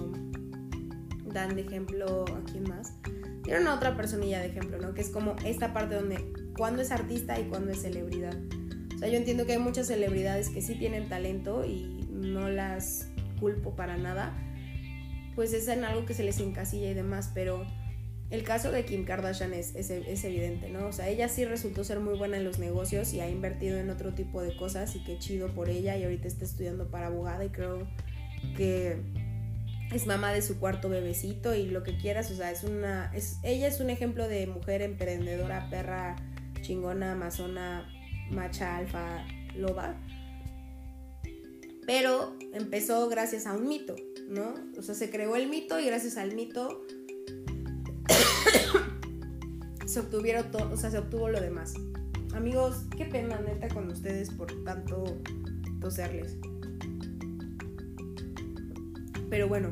dan 1.26 1.56
de 1.56 1.62
ejemplo 1.62 2.26
a 2.26 2.52
quién 2.52 2.64
más. 2.64 2.96
Tienen 3.44 3.62
una 3.62 3.76
otra 3.76 3.96
personilla 3.96 4.40
de 4.40 4.48
ejemplo, 4.48 4.80
¿no? 4.80 4.96
Que 4.96 5.02
es 5.02 5.12
como 5.12 5.36
esta 5.46 5.76
parte 5.76 5.94
donde 5.94 6.34
cuando 6.58 6.82
es 6.82 6.92
artista 6.92 7.40
y 7.40 7.44
cuando 7.44 7.72
es 7.72 7.84
celebridad. 7.84 8.36
O 8.96 8.98
sea, 8.98 9.10
yo 9.10 9.18
entiendo 9.18 9.46
que 9.46 9.52
hay 9.52 9.60
muchas 9.60 9.86
celebridades 9.86 10.50
que 10.50 10.64
sí 10.64 10.74
tienen 10.74 11.08
talento 11.08 11.64
y 11.64 12.08
no 12.10 12.50
las 12.50 13.13
culpo 13.44 13.76
para 13.76 13.98
nada. 13.98 14.34
Pues 15.36 15.52
es 15.54 15.68
en 15.68 15.84
algo 15.84 16.06
que 16.06 16.14
se 16.14 16.24
les 16.24 16.40
encasilla 16.40 16.90
y 16.90 16.94
demás, 16.94 17.32
pero 17.34 17.66
el 18.30 18.44
caso 18.44 18.72
de 18.72 18.86
Kim 18.86 19.04
Kardashian 19.04 19.54
es, 19.54 19.76
es, 19.76 20.24
evidente, 20.24 20.70
¿no? 20.70 20.88
O 20.88 20.94
sea, 20.94 21.10
ella 21.10 21.28
sí 21.28 21.44
resultó 21.44 21.84
ser 21.84 22.00
muy 22.00 22.18
buena 22.18 22.38
en 22.38 22.46
los 22.46 22.58
negocios 22.58 23.14
y 23.14 23.20
ha 23.20 23.30
invertido 23.30 23.78
en 23.78 23.90
otro 23.90 24.14
tipo 24.14 24.42
de 24.42 24.56
cosas 24.56 24.96
y 24.96 25.04
qué 25.04 25.20
chido 25.20 25.50
por 25.50 25.70
ella 25.70 25.98
y 25.98 26.04
ahorita 26.04 26.30
está 26.30 26.46
estudiando 26.46 26.90
para 26.90 27.08
abogada 27.08 27.44
y 27.44 27.50
creo 27.50 27.86
que 28.56 29.02
es 29.92 30.08
mamá 30.08 30.32
de 30.32 30.42
su 30.42 30.58
cuarto 30.58 30.88
bebecito 30.88 31.54
y 31.54 31.66
lo 31.66 31.84
que 31.84 31.98
quieras, 31.98 32.32
o 32.32 32.36
sea, 32.36 32.50
es 32.50 32.64
una, 32.64 33.12
es, 33.14 33.40
ella 33.44 33.68
es 33.68 33.82
un 33.82 33.90
ejemplo 33.90 34.30
de 34.30 34.48
mujer 34.48 34.82
emprendedora, 34.82 35.68
perra, 35.70 36.16
chingona, 36.62 37.12
amazona, 37.12 37.92
macha, 38.32 38.78
alfa, 38.78 39.26
loba, 39.54 39.96
pero 41.86 42.36
empezó 42.54 43.08
gracias 43.10 43.46
a 43.46 43.54
un 43.54 43.68
mito, 43.68 43.96
¿no? 44.28 44.54
O 44.78 44.82
sea, 44.82 44.96
se 44.96 45.10
creó 45.10 45.36
el 45.36 45.50
mito 45.50 45.80
y 45.80 45.86
gracias 45.86 46.18
al 46.18 46.34
mito 46.36 46.86
se 49.86 50.00
obtuvieron 50.00 50.52
todo, 50.52 50.72
o 50.72 50.78
sea, 50.78 50.92
se 50.92 50.98
obtuvo 50.98 51.30
lo 51.30 51.42
demás. 51.42 51.74
Amigos, 52.34 52.86
qué 52.98 53.06
pena 53.06 53.40
neta 53.40 53.68
con 53.70 53.90
ustedes 53.90 54.30
por 54.32 54.64
tanto 54.64 55.04
toserles. 55.80 56.38
Pero 59.30 59.48
bueno, 59.48 59.72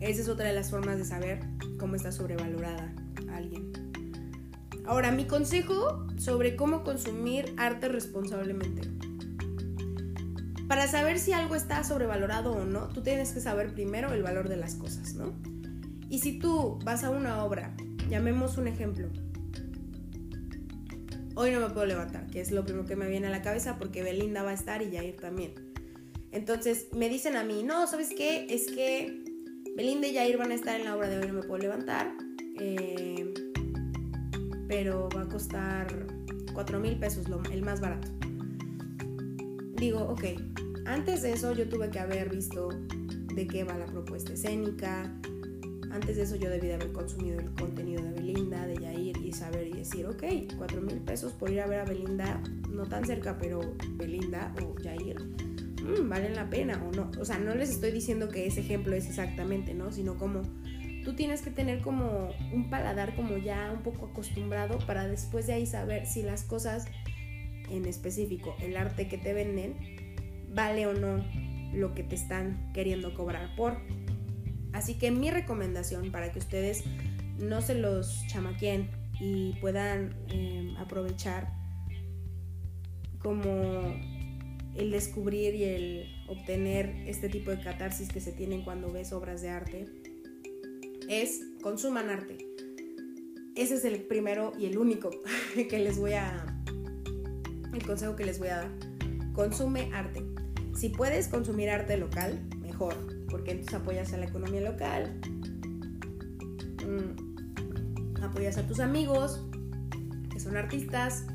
esa 0.00 0.22
es 0.22 0.28
otra 0.28 0.46
de 0.46 0.54
las 0.54 0.70
formas 0.70 0.98
de 0.98 1.04
saber 1.04 1.40
cómo 1.78 1.96
está 1.96 2.12
sobrevalorada 2.12 2.92
alguien. 3.30 3.72
Ahora, 4.86 5.10
mi 5.10 5.26
consejo 5.26 6.06
sobre 6.16 6.56
cómo 6.56 6.84
consumir 6.84 7.52
arte 7.56 7.88
responsablemente. 7.88 9.05
Para 10.68 10.88
saber 10.88 11.18
si 11.18 11.32
algo 11.32 11.54
está 11.54 11.84
sobrevalorado 11.84 12.52
o 12.52 12.64
no, 12.64 12.88
tú 12.88 13.02
tienes 13.02 13.32
que 13.32 13.40
saber 13.40 13.72
primero 13.72 14.12
el 14.12 14.22
valor 14.22 14.48
de 14.48 14.56
las 14.56 14.74
cosas, 14.74 15.14
¿no? 15.14 15.32
Y 16.08 16.20
si 16.20 16.38
tú 16.38 16.78
vas 16.84 17.04
a 17.04 17.10
una 17.10 17.44
obra 17.44 17.74
Llamemos 18.08 18.56
un 18.56 18.68
ejemplo. 18.68 19.08
Hoy 21.34 21.50
no 21.50 21.60
me 21.60 21.68
puedo 21.70 21.86
levantar, 21.86 22.28
que 22.28 22.40
es 22.40 22.52
lo 22.52 22.64
primero 22.64 22.86
que 22.86 22.96
me 22.96 23.08
viene 23.08 23.26
a 23.26 23.30
la 23.30 23.42
cabeza 23.42 23.78
porque 23.78 24.02
Belinda 24.02 24.42
va 24.42 24.50
a 24.50 24.54
estar 24.54 24.80
y 24.80 24.96
Jair 24.96 25.16
también. 25.16 25.54
Entonces 26.30 26.86
me 26.92 27.08
dicen 27.08 27.36
a 27.36 27.42
mí, 27.42 27.62
no, 27.62 27.86
¿sabes 27.88 28.10
qué? 28.16 28.46
Es 28.48 28.70
que 28.70 29.24
Belinda 29.76 30.06
y 30.06 30.14
Jair 30.14 30.38
van 30.38 30.52
a 30.52 30.54
estar 30.54 30.78
en 30.78 30.84
la 30.84 30.96
obra 30.96 31.08
de 31.08 31.18
hoy, 31.18 31.26
no 31.26 31.34
me 31.34 31.42
puedo 31.42 31.58
levantar. 31.58 32.12
Eh, 32.58 33.34
pero 34.68 35.08
va 35.14 35.22
a 35.22 35.28
costar 35.28 35.88
4 36.54 36.80
mil 36.80 36.98
pesos, 36.98 37.26
el 37.52 37.62
más 37.62 37.80
barato. 37.80 38.15
Digo, 39.78 40.00
ok, 40.00 40.24
antes 40.86 41.22
de 41.22 41.32
eso 41.32 41.52
yo 41.52 41.68
tuve 41.68 41.90
que 41.90 41.98
haber 41.98 42.30
visto 42.30 42.68
de 43.34 43.46
qué 43.46 43.64
va 43.64 43.76
la 43.76 43.86
propuesta 43.86 44.32
escénica, 44.32 45.12
antes 45.90 46.16
de 46.16 46.22
eso 46.22 46.36
yo 46.36 46.50
debí 46.50 46.68
de 46.68 46.74
haber 46.74 46.92
consumido 46.92 47.40
el 47.40 47.50
contenido 47.52 48.02
de 48.02 48.12
Belinda, 48.12 48.66
de 48.66 48.76
Yair 48.76 49.16
y 49.18 49.32
saber 49.32 49.66
y 49.66 49.72
decir, 49.72 50.06
ok, 50.06 50.24
4 50.56 50.80
mil 50.80 50.98
pesos 51.00 51.32
por 51.32 51.50
ir 51.50 51.60
a 51.60 51.66
ver 51.66 51.80
a 51.80 51.84
Belinda, 51.84 52.40
no 52.70 52.86
tan 52.86 53.04
cerca, 53.04 53.38
pero 53.38 53.60
Belinda 53.96 54.54
o 54.62 54.78
Yair, 54.80 55.20
mmm, 55.82 56.08
valen 56.08 56.34
la 56.34 56.48
pena 56.48 56.82
o 56.82 56.92
no. 56.92 57.10
O 57.20 57.24
sea, 57.24 57.38
no 57.38 57.54
les 57.54 57.70
estoy 57.70 57.92
diciendo 57.92 58.28
que 58.28 58.46
ese 58.46 58.60
ejemplo 58.60 58.94
es 58.94 59.06
exactamente, 59.06 59.74
¿no? 59.74 59.92
Sino 59.92 60.16
como 60.16 60.42
tú 61.04 61.14
tienes 61.14 61.40
que 61.42 61.50
tener 61.50 61.82
como 61.82 62.30
un 62.52 62.68
paladar 62.68 63.14
como 63.14 63.36
ya 63.36 63.70
un 63.72 63.82
poco 63.82 64.06
acostumbrado 64.06 64.78
para 64.86 65.06
después 65.06 65.46
de 65.46 65.52
ahí 65.52 65.66
saber 65.66 66.06
si 66.06 66.22
las 66.22 66.42
cosas 66.42 66.86
en 67.70 67.86
específico, 67.86 68.56
el 68.60 68.76
arte 68.76 69.08
que 69.08 69.18
te 69.18 69.32
venden, 69.32 69.74
vale 70.54 70.86
o 70.86 70.94
no 70.94 71.24
lo 71.72 71.94
que 71.94 72.02
te 72.02 72.14
están 72.14 72.72
queriendo 72.72 73.14
cobrar 73.14 73.54
por. 73.56 73.76
Así 74.72 74.94
que 74.94 75.10
mi 75.10 75.30
recomendación 75.30 76.10
para 76.10 76.32
que 76.32 76.38
ustedes 76.38 76.84
no 77.38 77.60
se 77.60 77.74
los 77.74 78.26
chamaqueen 78.28 78.90
y 79.20 79.54
puedan 79.60 80.14
em, 80.28 80.76
aprovechar 80.76 81.52
como 83.18 83.50
el 84.74 84.90
descubrir 84.90 85.54
y 85.54 85.64
el 85.64 86.06
obtener 86.28 86.94
este 87.06 87.28
tipo 87.28 87.50
de 87.50 87.60
catarsis 87.60 88.08
que 88.08 88.20
se 88.20 88.32
tienen 88.32 88.62
cuando 88.62 88.92
ves 88.92 89.12
obras 89.12 89.40
de 89.42 89.48
arte 89.48 89.86
es 91.08 91.40
consuman 91.62 92.10
arte. 92.10 92.38
Ese 93.54 93.76
es 93.76 93.84
el 93.84 94.02
primero 94.02 94.52
y 94.58 94.66
el 94.66 94.76
único 94.76 95.10
que 95.70 95.78
les 95.78 95.98
voy 95.98 96.12
a 96.12 96.55
el 97.76 97.86
consejo 97.86 98.16
que 98.16 98.24
les 98.24 98.38
voy 98.38 98.48
a 98.48 98.56
dar. 98.56 98.70
Consume 99.32 99.90
arte. 99.94 100.24
Si 100.74 100.88
puedes 100.88 101.28
consumir 101.28 101.70
arte 101.70 101.96
local, 101.96 102.40
mejor 102.60 102.94
porque 103.28 103.52
entonces 103.52 103.74
apoyas 103.74 104.12
a 104.12 104.18
la 104.18 104.26
economía 104.26 104.60
local, 104.60 105.12
mm, 106.86 108.22
apoyas 108.22 108.56
a 108.56 108.66
tus 108.66 108.80
amigos 108.80 109.42
que 110.30 110.40
son 110.40 110.56
artistas, 110.56 111.26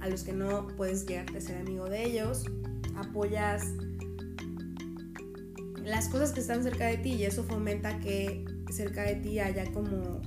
a 0.00 0.08
los 0.08 0.22
que 0.22 0.32
no 0.32 0.68
puedes 0.76 1.06
llegar 1.06 1.26
a 1.36 1.40
ser 1.40 1.58
amigo 1.58 1.88
de 1.88 2.04
ellos, 2.04 2.44
apoyas 2.96 3.66
las 5.84 6.08
cosas 6.08 6.32
que 6.32 6.40
están 6.40 6.62
cerca 6.62 6.86
de 6.86 6.98
ti 6.98 7.14
y 7.14 7.24
eso 7.24 7.44
fomenta 7.44 7.98
que 8.00 8.44
cerca 8.70 9.02
de 9.02 9.16
ti 9.16 9.40
haya 9.40 9.70
como 9.72 10.20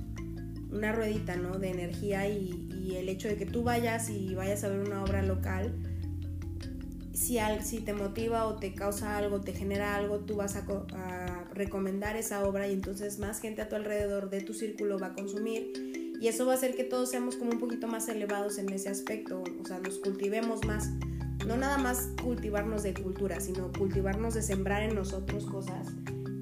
una 0.74 0.92
ruedita 0.92 1.36
¿no? 1.36 1.58
de 1.58 1.70
energía 1.70 2.28
y, 2.28 2.60
el 2.94 3.08
hecho 3.08 3.28
de 3.28 3.36
que 3.36 3.46
tú 3.46 3.62
vayas 3.64 4.10
y 4.10 4.34
vayas 4.34 4.62
a 4.62 4.68
ver 4.68 4.80
una 4.80 5.02
obra 5.02 5.22
local 5.22 5.74
si, 7.14 7.38
si 7.62 7.80
te 7.80 7.94
motiva 7.94 8.46
o 8.46 8.56
te 8.56 8.74
causa 8.74 9.16
algo, 9.16 9.40
te 9.40 9.52
genera 9.52 9.96
algo, 9.96 10.20
tú 10.20 10.36
vas 10.36 10.56
a, 10.56 10.64
recomendar 11.54 12.16
esa 12.16 12.44
obra 12.44 12.68
y 12.68 12.72
entonces 12.72 13.18
más 13.18 13.40
gente 13.40 13.62
a 13.62 13.68
tu 13.68 13.76
alrededor 13.76 14.28
de 14.28 14.40
tu 14.40 14.52
círculo 14.54 14.98
va 14.98 15.08
a 15.08 15.14
consumir 15.14 15.72
y 16.20 16.26
eso 16.26 16.46
va 16.46 16.52
a 16.52 16.56
hacer 16.56 16.74
que 16.74 16.82
todos 16.82 17.10
seamos 17.10 17.36
como 17.36 17.52
un 17.52 17.60
poquito 17.60 17.86
más 17.86 18.08
elevados 18.08 18.58
en 18.58 18.68
ese 18.70 18.88
aspecto, 18.88 19.42
o 19.60 19.64
sea, 19.64 19.78
nos 19.78 19.98
cultivemos 19.98 20.64
más, 20.66 20.90
no 21.46 21.56
nada 21.56 21.78
más 21.78 22.08
cultivarnos 22.22 22.82
de 22.82 22.94
cultura, 22.94 23.40
sino 23.40 23.70
cultivarnos 23.72 24.34
de 24.34 24.42
sembrar 24.42 24.82
en 24.82 24.94
nosotros 24.94 25.46
cosas 25.46 25.88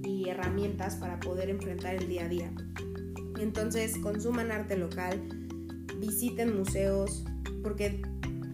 y 0.03 0.29
herramientas 0.29 0.97
para 0.97 1.21
poder 1.21 1.51
enfrentar 1.51 1.95
el 1.95 2.09
día 2.09 2.25
a 2.25 2.29
día. 2.29 2.53
Entonces, 3.43 3.99
consuman 3.99 4.53
arte 4.53 4.77
local, 4.77 5.21
visiten 5.99 6.57
museos, 6.57 7.25
porque 7.63 8.03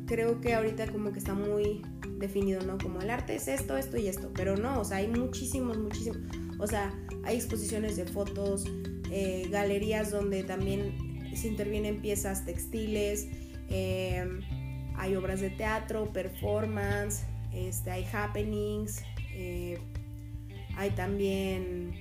creo 0.06 0.40
que 0.40 0.54
ahorita 0.54 0.90
como 0.90 1.12
que 1.12 1.18
está 1.18 1.34
muy 1.34 1.82
definido, 2.18 2.62
¿no? 2.62 2.78
Como 2.78 3.00
el 3.00 3.10
arte 3.10 3.36
es 3.36 3.48
esto, 3.48 3.76
esto 3.76 3.98
y 3.98 4.08
esto, 4.08 4.30
pero 4.34 4.56
no, 4.56 4.80
o 4.80 4.84
sea, 4.84 4.98
hay 4.98 5.08
muchísimos, 5.08 5.78
muchísimos, 5.78 6.18
o 6.58 6.66
sea, 6.66 6.92
hay 7.24 7.36
exposiciones 7.36 7.96
de 7.96 8.06
fotos, 8.06 8.64
eh, 9.10 9.46
galerías 9.50 10.10
donde 10.10 10.42
también 10.42 10.94
se 11.34 11.48
intervienen 11.48 12.00
piezas 12.00 12.44
textiles, 12.44 13.28
em, 13.68 14.40
hay 14.96 15.14
obras 15.14 15.40
de 15.40 15.50
teatro, 15.50 16.12
performance, 16.12 17.24
este, 17.52 17.90
hay 17.90 18.04
happenings, 18.12 19.02
eh, 19.32 19.78
hay 20.76 20.90
también 20.90 21.92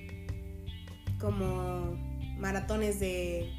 como 1.20 2.07
maratones 2.38 3.00
de, 3.00 3.50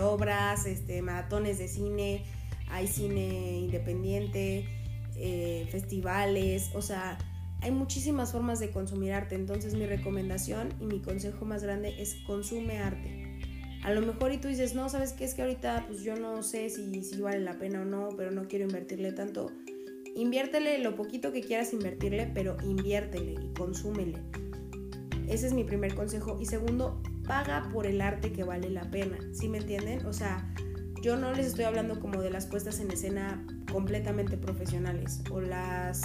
obras, 0.00 0.66
este, 0.66 1.02
maratones 1.02 1.58
de 1.58 1.68
cine, 1.68 2.24
hay 2.70 2.86
cine 2.86 3.58
independiente, 3.58 4.66
eh, 5.16 5.66
festivales, 5.70 6.70
o 6.74 6.82
sea, 6.82 7.18
hay 7.60 7.72
muchísimas 7.72 8.32
formas 8.32 8.60
de 8.60 8.70
consumir 8.70 9.12
arte, 9.12 9.34
entonces 9.34 9.74
mi 9.74 9.86
recomendación 9.86 10.72
y 10.80 10.86
mi 10.86 11.00
consejo 11.00 11.44
más 11.44 11.62
grande 11.62 12.00
es 12.00 12.14
consume 12.26 12.78
arte. 12.78 13.24
A 13.82 13.92
lo 13.92 14.00
mejor 14.02 14.32
y 14.32 14.38
tú 14.38 14.48
dices, 14.48 14.74
no, 14.74 14.88
¿sabes 14.88 15.12
qué? 15.12 15.24
Es 15.24 15.34
que 15.34 15.42
ahorita 15.42 15.84
pues 15.86 16.02
yo 16.02 16.16
no 16.16 16.42
sé 16.42 16.68
si, 16.70 17.02
si 17.02 17.20
vale 17.20 17.40
la 17.40 17.58
pena 17.58 17.82
o 17.82 17.84
no, 17.84 18.10
pero 18.16 18.30
no 18.30 18.48
quiero 18.48 18.64
invertirle 18.64 19.12
tanto. 19.12 19.52
Inviértele 20.14 20.78
lo 20.80 20.96
poquito 20.96 21.32
que 21.32 21.42
quieras 21.42 21.72
invertirle, 21.72 22.30
pero 22.34 22.56
inviértele 22.64 23.34
y 23.34 23.54
consúmele. 23.54 24.18
Ese 25.28 25.46
es 25.46 25.52
mi 25.52 25.62
primer 25.62 25.94
consejo. 25.94 26.38
Y 26.40 26.46
segundo, 26.46 27.00
paga 27.28 27.68
por 27.72 27.86
el 27.86 28.00
arte 28.00 28.32
que 28.32 28.42
vale 28.42 28.70
la 28.70 28.90
pena. 28.90 29.18
¿Sí 29.32 29.48
me 29.48 29.58
entienden? 29.58 30.04
O 30.06 30.12
sea, 30.12 30.52
yo 31.02 31.16
no 31.16 31.32
les 31.32 31.46
estoy 31.46 31.64
hablando 31.64 32.00
como 32.00 32.20
de 32.20 32.30
las 32.30 32.46
puestas 32.46 32.80
en 32.80 32.90
escena 32.90 33.44
completamente 33.70 34.36
profesionales 34.36 35.20
o 35.30 35.40
las, 35.40 36.02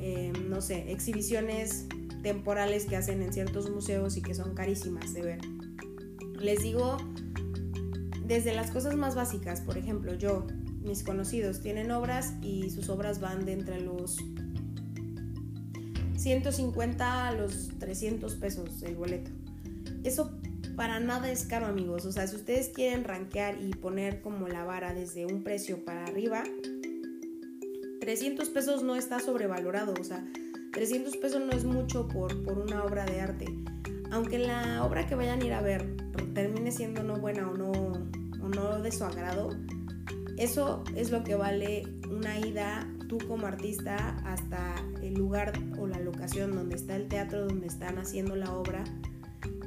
eh, 0.00 0.32
no 0.48 0.60
sé, 0.60 0.92
exhibiciones 0.92 1.86
temporales 2.22 2.84
que 2.84 2.96
hacen 2.96 3.22
en 3.22 3.32
ciertos 3.32 3.70
museos 3.70 4.16
y 4.16 4.22
que 4.22 4.34
son 4.34 4.54
carísimas 4.54 5.12
de 5.14 5.22
ver. 5.22 5.38
Les 6.38 6.62
digo, 6.62 6.98
desde 8.24 8.54
las 8.54 8.70
cosas 8.70 8.94
más 8.94 9.14
básicas, 9.14 9.60
por 9.62 9.78
ejemplo, 9.78 10.14
yo, 10.14 10.46
mis 10.82 11.02
conocidos 11.02 11.60
tienen 11.60 11.90
obras 11.90 12.34
y 12.42 12.70
sus 12.70 12.88
obras 12.90 13.20
van 13.20 13.44
de 13.44 13.52
entre 13.52 13.80
los 13.80 14.18
150 16.16 17.28
a 17.28 17.32
los 17.32 17.70
300 17.78 18.34
pesos 18.36 18.82
el 18.82 18.96
boleto. 18.96 19.30
Eso 20.04 20.38
para 20.76 21.00
nada 21.00 21.30
es 21.30 21.44
caro, 21.44 21.66
amigos. 21.66 22.04
O 22.04 22.12
sea, 22.12 22.26
si 22.26 22.36
ustedes 22.36 22.68
quieren 22.68 23.04
rankear 23.04 23.60
y 23.60 23.70
poner 23.70 24.20
como 24.20 24.48
la 24.48 24.64
vara 24.64 24.92
desde 24.92 25.26
un 25.26 25.42
precio 25.42 25.84
para 25.84 26.04
arriba, 26.04 26.44
300 28.00 28.48
pesos 28.50 28.82
no 28.82 28.96
está 28.96 29.18
sobrevalorado. 29.18 29.94
O 29.98 30.04
sea, 30.04 30.24
300 30.72 31.16
pesos 31.16 31.40
no 31.40 31.52
es 31.52 31.64
mucho 31.64 32.08
por, 32.08 32.42
por 32.44 32.58
una 32.58 32.84
obra 32.84 33.06
de 33.06 33.20
arte. 33.20 33.46
Aunque 34.10 34.38
la 34.38 34.84
obra 34.84 35.06
que 35.06 35.14
vayan 35.14 35.40
a 35.42 35.44
ir 35.46 35.52
a 35.52 35.62
ver 35.62 35.96
termine 36.34 36.70
siendo 36.70 37.02
no 37.02 37.16
buena 37.16 37.48
o 37.48 37.56
no, 37.56 37.72
o 37.72 38.48
no 38.48 38.82
de 38.82 38.92
su 38.92 39.04
agrado, 39.04 39.50
eso 40.36 40.84
es 40.96 41.10
lo 41.10 41.22
que 41.24 41.36
vale 41.36 41.84
una 42.10 42.38
ida 42.38 42.88
tú 43.08 43.18
como 43.28 43.46
artista 43.46 44.16
hasta 44.24 44.74
el 45.02 45.14
lugar 45.14 45.52
o 45.78 45.86
la 45.86 46.00
locación 46.00 46.54
donde 46.54 46.74
está 46.74 46.96
el 46.96 47.08
teatro, 47.08 47.46
donde 47.46 47.66
están 47.68 47.98
haciendo 47.98 48.34
la 48.34 48.52
obra 48.52 48.84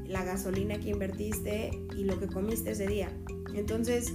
la 0.08 0.24
gasolina 0.24 0.80
que 0.80 0.90
invertiste 0.90 1.72
y 1.98 2.04
lo 2.04 2.20
que 2.20 2.28
comiste 2.28 2.72
ese 2.72 2.88
día. 2.88 3.12
Entonces, 3.54 4.14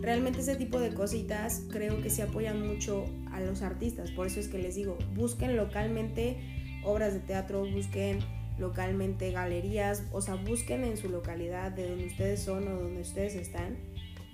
realmente 0.00 0.40
ese 0.40 0.56
tipo 0.56 0.78
de 0.78 0.94
cositas 0.94 1.62
creo 1.70 2.00
que 2.02 2.10
se 2.10 2.22
apoyan 2.22 2.66
mucho 2.66 3.04
a 3.32 3.40
los 3.40 3.62
artistas. 3.62 4.10
Por 4.12 4.26
eso 4.26 4.40
es 4.40 4.48
que 4.48 4.58
les 4.58 4.74
digo, 4.74 4.98
busquen 5.14 5.56
localmente 5.56 6.36
obras 6.84 7.14
de 7.14 7.20
teatro, 7.20 7.66
busquen 7.70 8.20
localmente 8.58 9.30
galerías, 9.30 10.04
o 10.12 10.20
sea, 10.20 10.34
busquen 10.34 10.84
en 10.84 10.96
su 10.96 11.08
localidad 11.08 11.70
de 11.70 11.88
donde 11.88 12.06
ustedes 12.06 12.40
son 12.40 12.66
o 12.68 12.80
donde 12.82 13.00
ustedes 13.00 13.34
están 13.34 13.76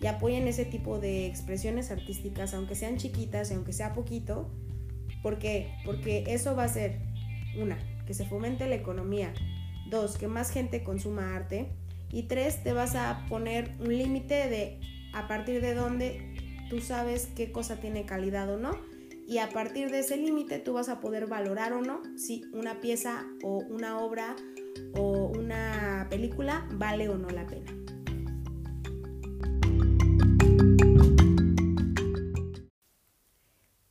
y 0.00 0.06
apoyen 0.06 0.48
ese 0.48 0.64
tipo 0.64 0.98
de 0.98 1.26
expresiones 1.26 1.90
artísticas, 1.90 2.54
aunque 2.54 2.74
sean 2.74 2.96
chiquitas 2.96 3.50
aunque 3.52 3.72
sea 3.72 3.94
poquito. 3.94 4.50
¿Por 5.22 5.38
qué? 5.38 5.72
Porque 5.84 6.24
eso 6.26 6.54
va 6.54 6.64
a 6.64 6.68
ser, 6.68 7.00
una, 7.58 7.78
que 8.06 8.12
se 8.12 8.26
fomente 8.26 8.66
la 8.68 8.74
economía, 8.74 9.32
Dos, 9.90 10.18
que 10.18 10.28
más 10.28 10.50
gente 10.50 10.82
consuma 10.82 11.34
arte. 11.34 11.72
Y 12.10 12.24
tres, 12.24 12.62
te 12.62 12.72
vas 12.72 12.94
a 12.94 13.26
poner 13.28 13.72
un 13.80 13.96
límite 13.96 14.48
de 14.48 14.80
a 15.12 15.28
partir 15.28 15.60
de 15.60 15.74
dónde 15.74 16.34
tú 16.70 16.80
sabes 16.80 17.28
qué 17.36 17.52
cosa 17.52 17.76
tiene 17.80 18.06
calidad 18.06 18.52
o 18.52 18.58
no. 18.58 18.78
Y 19.26 19.38
a 19.38 19.48
partir 19.48 19.90
de 19.90 20.00
ese 20.00 20.16
límite 20.16 20.58
tú 20.58 20.74
vas 20.74 20.88
a 20.88 21.00
poder 21.00 21.26
valorar 21.26 21.72
o 21.72 21.80
no 21.80 22.02
si 22.18 22.44
una 22.52 22.80
pieza 22.80 23.26
o 23.42 23.58
una 23.58 23.98
obra 23.98 24.36
o 24.94 25.28
una 25.28 26.06
película 26.10 26.68
vale 26.72 27.08
o 27.08 27.16
no 27.16 27.30
la 27.30 27.46
pena. 27.46 27.72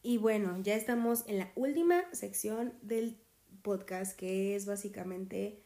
Y 0.03 0.17
bueno, 0.17 0.61
ya 0.61 0.75
estamos 0.75 1.23
en 1.27 1.39
la 1.39 1.51
última 1.55 2.03
sección 2.11 2.73
del 2.81 3.17
podcast 3.63 4.15
que 4.15 4.55
es 4.55 4.65
básicamente 4.65 5.62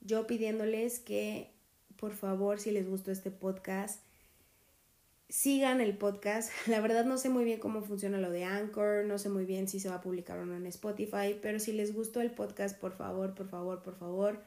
yo 0.00 0.26
pidiéndoles 0.26 0.98
que 1.00 1.56
por 1.96 2.12
favor, 2.12 2.60
si 2.60 2.70
les 2.70 2.88
gustó 2.88 3.10
este 3.10 3.30
podcast, 3.30 4.00
sigan 5.28 5.80
el 5.80 5.96
podcast. 5.96 6.50
La 6.66 6.80
verdad 6.80 7.04
no 7.04 7.18
sé 7.18 7.28
muy 7.28 7.44
bien 7.44 7.58
cómo 7.58 7.82
funciona 7.82 8.18
lo 8.18 8.30
de 8.30 8.44
Anchor, 8.44 9.04
no 9.06 9.18
sé 9.18 9.28
muy 9.28 9.44
bien 9.44 9.68
si 9.68 9.80
se 9.80 9.88
va 9.88 9.96
a 9.96 10.00
publicar 10.00 10.38
o 10.38 10.46
no 10.46 10.56
en 10.56 10.66
Spotify, 10.66 11.38
pero 11.40 11.58
si 11.58 11.72
les 11.72 11.94
gustó 11.94 12.20
el 12.20 12.30
podcast, 12.30 12.78
por 12.78 12.92
favor, 12.92 13.34
por 13.34 13.48
favor, 13.48 13.82
por 13.82 13.96
favor, 13.96 14.42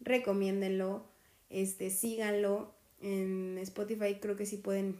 recomiéndenlo, 0.00 1.04
este, 1.50 1.90
síganlo. 1.90 2.74
En 3.00 3.58
Spotify 3.58 4.18
creo 4.20 4.36
que 4.36 4.46
sí 4.46 4.58
pueden 4.58 4.96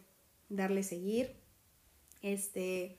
darle 0.48 0.82
seguir. 0.82 1.36
Este, 2.20 2.96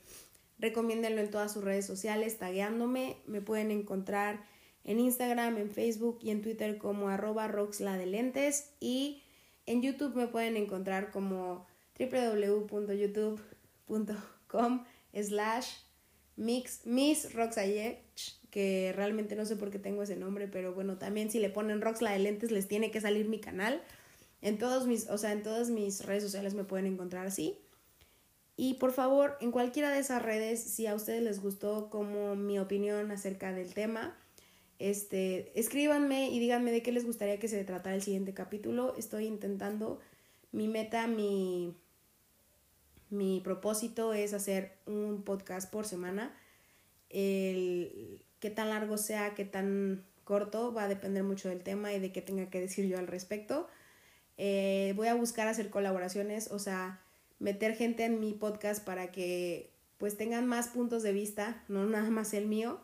recomiéndenlo 0.58 1.20
en 1.20 1.30
todas 1.30 1.52
sus 1.52 1.62
redes 1.62 1.84
sociales, 1.84 2.38
tagueándome. 2.38 3.18
Me 3.26 3.42
pueden 3.42 3.70
encontrar 3.70 4.42
en 4.84 5.00
Instagram, 5.00 5.56
en 5.56 5.70
Facebook 5.70 6.18
y 6.22 6.30
en 6.30 6.42
Twitter 6.42 6.78
como 6.78 7.08
arroba 7.08 7.48
roxladelentes 7.48 8.70
y 8.80 9.22
en 9.66 9.82
YouTube 9.82 10.14
me 10.14 10.28
pueden 10.28 10.56
encontrar 10.56 11.10
como 11.10 11.66
www.youtube.com 11.98 14.84
slash 15.14 15.68
mix 16.36 16.84
miss 16.84 17.28
que 18.50 18.92
realmente 18.94 19.34
no 19.34 19.46
sé 19.46 19.56
por 19.56 19.72
qué 19.72 19.80
tengo 19.80 20.04
ese 20.04 20.14
nombre, 20.14 20.46
pero 20.46 20.74
bueno, 20.74 20.96
también 20.96 21.28
si 21.28 21.40
le 21.40 21.50
ponen 21.50 21.80
Rox 21.80 22.02
les 22.02 22.68
tiene 22.68 22.92
que 22.92 23.00
salir 23.00 23.28
mi 23.28 23.40
canal. 23.40 23.82
En 24.42 24.58
todos 24.58 24.86
mis, 24.86 25.10
o 25.10 25.18
sea, 25.18 25.32
en 25.32 25.42
todas 25.42 25.70
mis 25.70 26.04
redes 26.04 26.22
sociales 26.22 26.54
me 26.54 26.62
pueden 26.62 26.86
encontrar 26.86 27.26
así. 27.26 27.58
Y 28.56 28.74
por 28.74 28.92
favor, 28.92 29.36
en 29.40 29.50
cualquiera 29.50 29.90
de 29.90 29.98
esas 29.98 30.22
redes, 30.22 30.62
si 30.62 30.86
a 30.86 30.94
ustedes 30.94 31.20
les 31.22 31.42
gustó 31.42 31.90
como 31.90 32.36
mi 32.36 32.60
opinión 32.60 33.10
acerca 33.10 33.52
del 33.52 33.74
tema, 33.74 34.16
este, 34.78 35.58
escríbanme 35.58 36.30
y 36.30 36.38
díganme 36.38 36.72
de 36.72 36.82
qué 36.82 36.92
les 36.92 37.06
gustaría 37.06 37.38
que 37.38 37.48
se 37.48 37.64
tratara 37.64 37.94
el 37.94 38.02
siguiente 38.02 38.34
capítulo. 38.34 38.94
Estoy 38.96 39.26
intentando, 39.26 40.00
mi 40.52 40.68
meta, 40.68 41.06
mi, 41.06 41.74
mi 43.10 43.40
propósito 43.40 44.12
es 44.12 44.34
hacer 44.34 44.76
un 44.86 45.22
podcast 45.22 45.70
por 45.70 45.86
semana. 45.86 46.36
El, 47.10 48.22
qué 48.40 48.50
tan 48.50 48.70
largo 48.70 48.98
sea, 48.98 49.34
qué 49.34 49.44
tan 49.44 50.04
corto, 50.24 50.72
va 50.72 50.84
a 50.84 50.88
depender 50.88 51.22
mucho 51.22 51.48
del 51.48 51.62
tema 51.62 51.92
y 51.92 52.00
de 52.00 52.12
qué 52.12 52.22
tenga 52.22 52.50
que 52.50 52.60
decir 52.60 52.86
yo 52.86 52.98
al 52.98 53.06
respecto. 53.06 53.68
Eh, 54.36 54.92
voy 54.96 55.08
a 55.08 55.14
buscar 55.14 55.46
hacer 55.46 55.70
colaboraciones, 55.70 56.50
o 56.50 56.58
sea, 56.58 57.00
meter 57.38 57.76
gente 57.76 58.04
en 58.04 58.18
mi 58.20 58.32
podcast 58.32 58.84
para 58.84 59.12
que 59.12 59.70
pues 59.98 60.16
tengan 60.16 60.46
más 60.46 60.68
puntos 60.68 61.02
de 61.04 61.12
vista, 61.12 61.62
no 61.68 61.86
nada 61.86 62.10
más 62.10 62.34
el 62.34 62.46
mío 62.46 62.80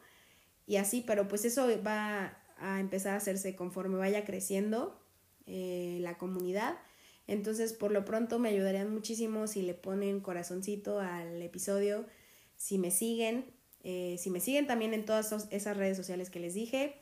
y 0.70 0.76
así, 0.76 1.02
pero 1.04 1.26
pues 1.26 1.44
eso 1.44 1.66
va 1.84 2.38
a 2.58 2.78
empezar 2.78 3.14
a 3.14 3.16
hacerse 3.16 3.56
conforme 3.56 3.96
vaya 3.96 4.24
creciendo 4.24 5.02
eh, 5.46 5.98
la 6.00 6.16
comunidad. 6.16 6.78
Entonces, 7.26 7.72
por 7.72 7.90
lo 7.90 8.04
pronto 8.04 8.38
me 8.38 8.50
ayudarían 8.50 8.88
muchísimo 8.94 9.48
si 9.48 9.62
le 9.62 9.74
ponen 9.74 10.20
corazoncito 10.20 11.00
al 11.00 11.42
episodio, 11.42 12.06
si 12.54 12.78
me 12.78 12.92
siguen, 12.92 13.52
eh, 13.82 14.14
si 14.20 14.30
me 14.30 14.38
siguen 14.38 14.68
también 14.68 14.94
en 14.94 15.04
todas 15.04 15.48
esas 15.50 15.76
redes 15.76 15.96
sociales 15.96 16.30
que 16.30 16.38
les 16.38 16.54
dije. 16.54 16.94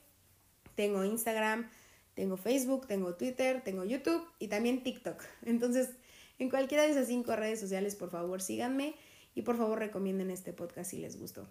Tengo 0.74 1.04
Instagram, 1.04 1.68
tengo 2.14 2.38
Facebook, 2.38 2.86
tengo 2.86 3.16
Twitter, 3.16 3.60
tengo 3.62 3.84
YouTube 3.84 4.26
y 4.38 4.48
también 4.48 4.82
TikTok. 4.82 5.22
Entonces, 5.44 5.90
en 6.38 6.48
cualquiera 6.48 6.84
de 6.84 6.92
esas 6.92 7.08
cinco 7.08 7.36
redes 7.36 7.60
sociales, 7.60 7.96
por 7.96 8.08
favor, 8.08 8.40
síganme 8.40 8.94
y 9.34 9.42
por 9.42 9.58
favor 9.58 9.78
recomienden 9.78 10.30
este 10.30 10.54
podcast 10.54 10.92
si 10.92 10.96
les 10.96 11.20
gustó. 11.20 11.50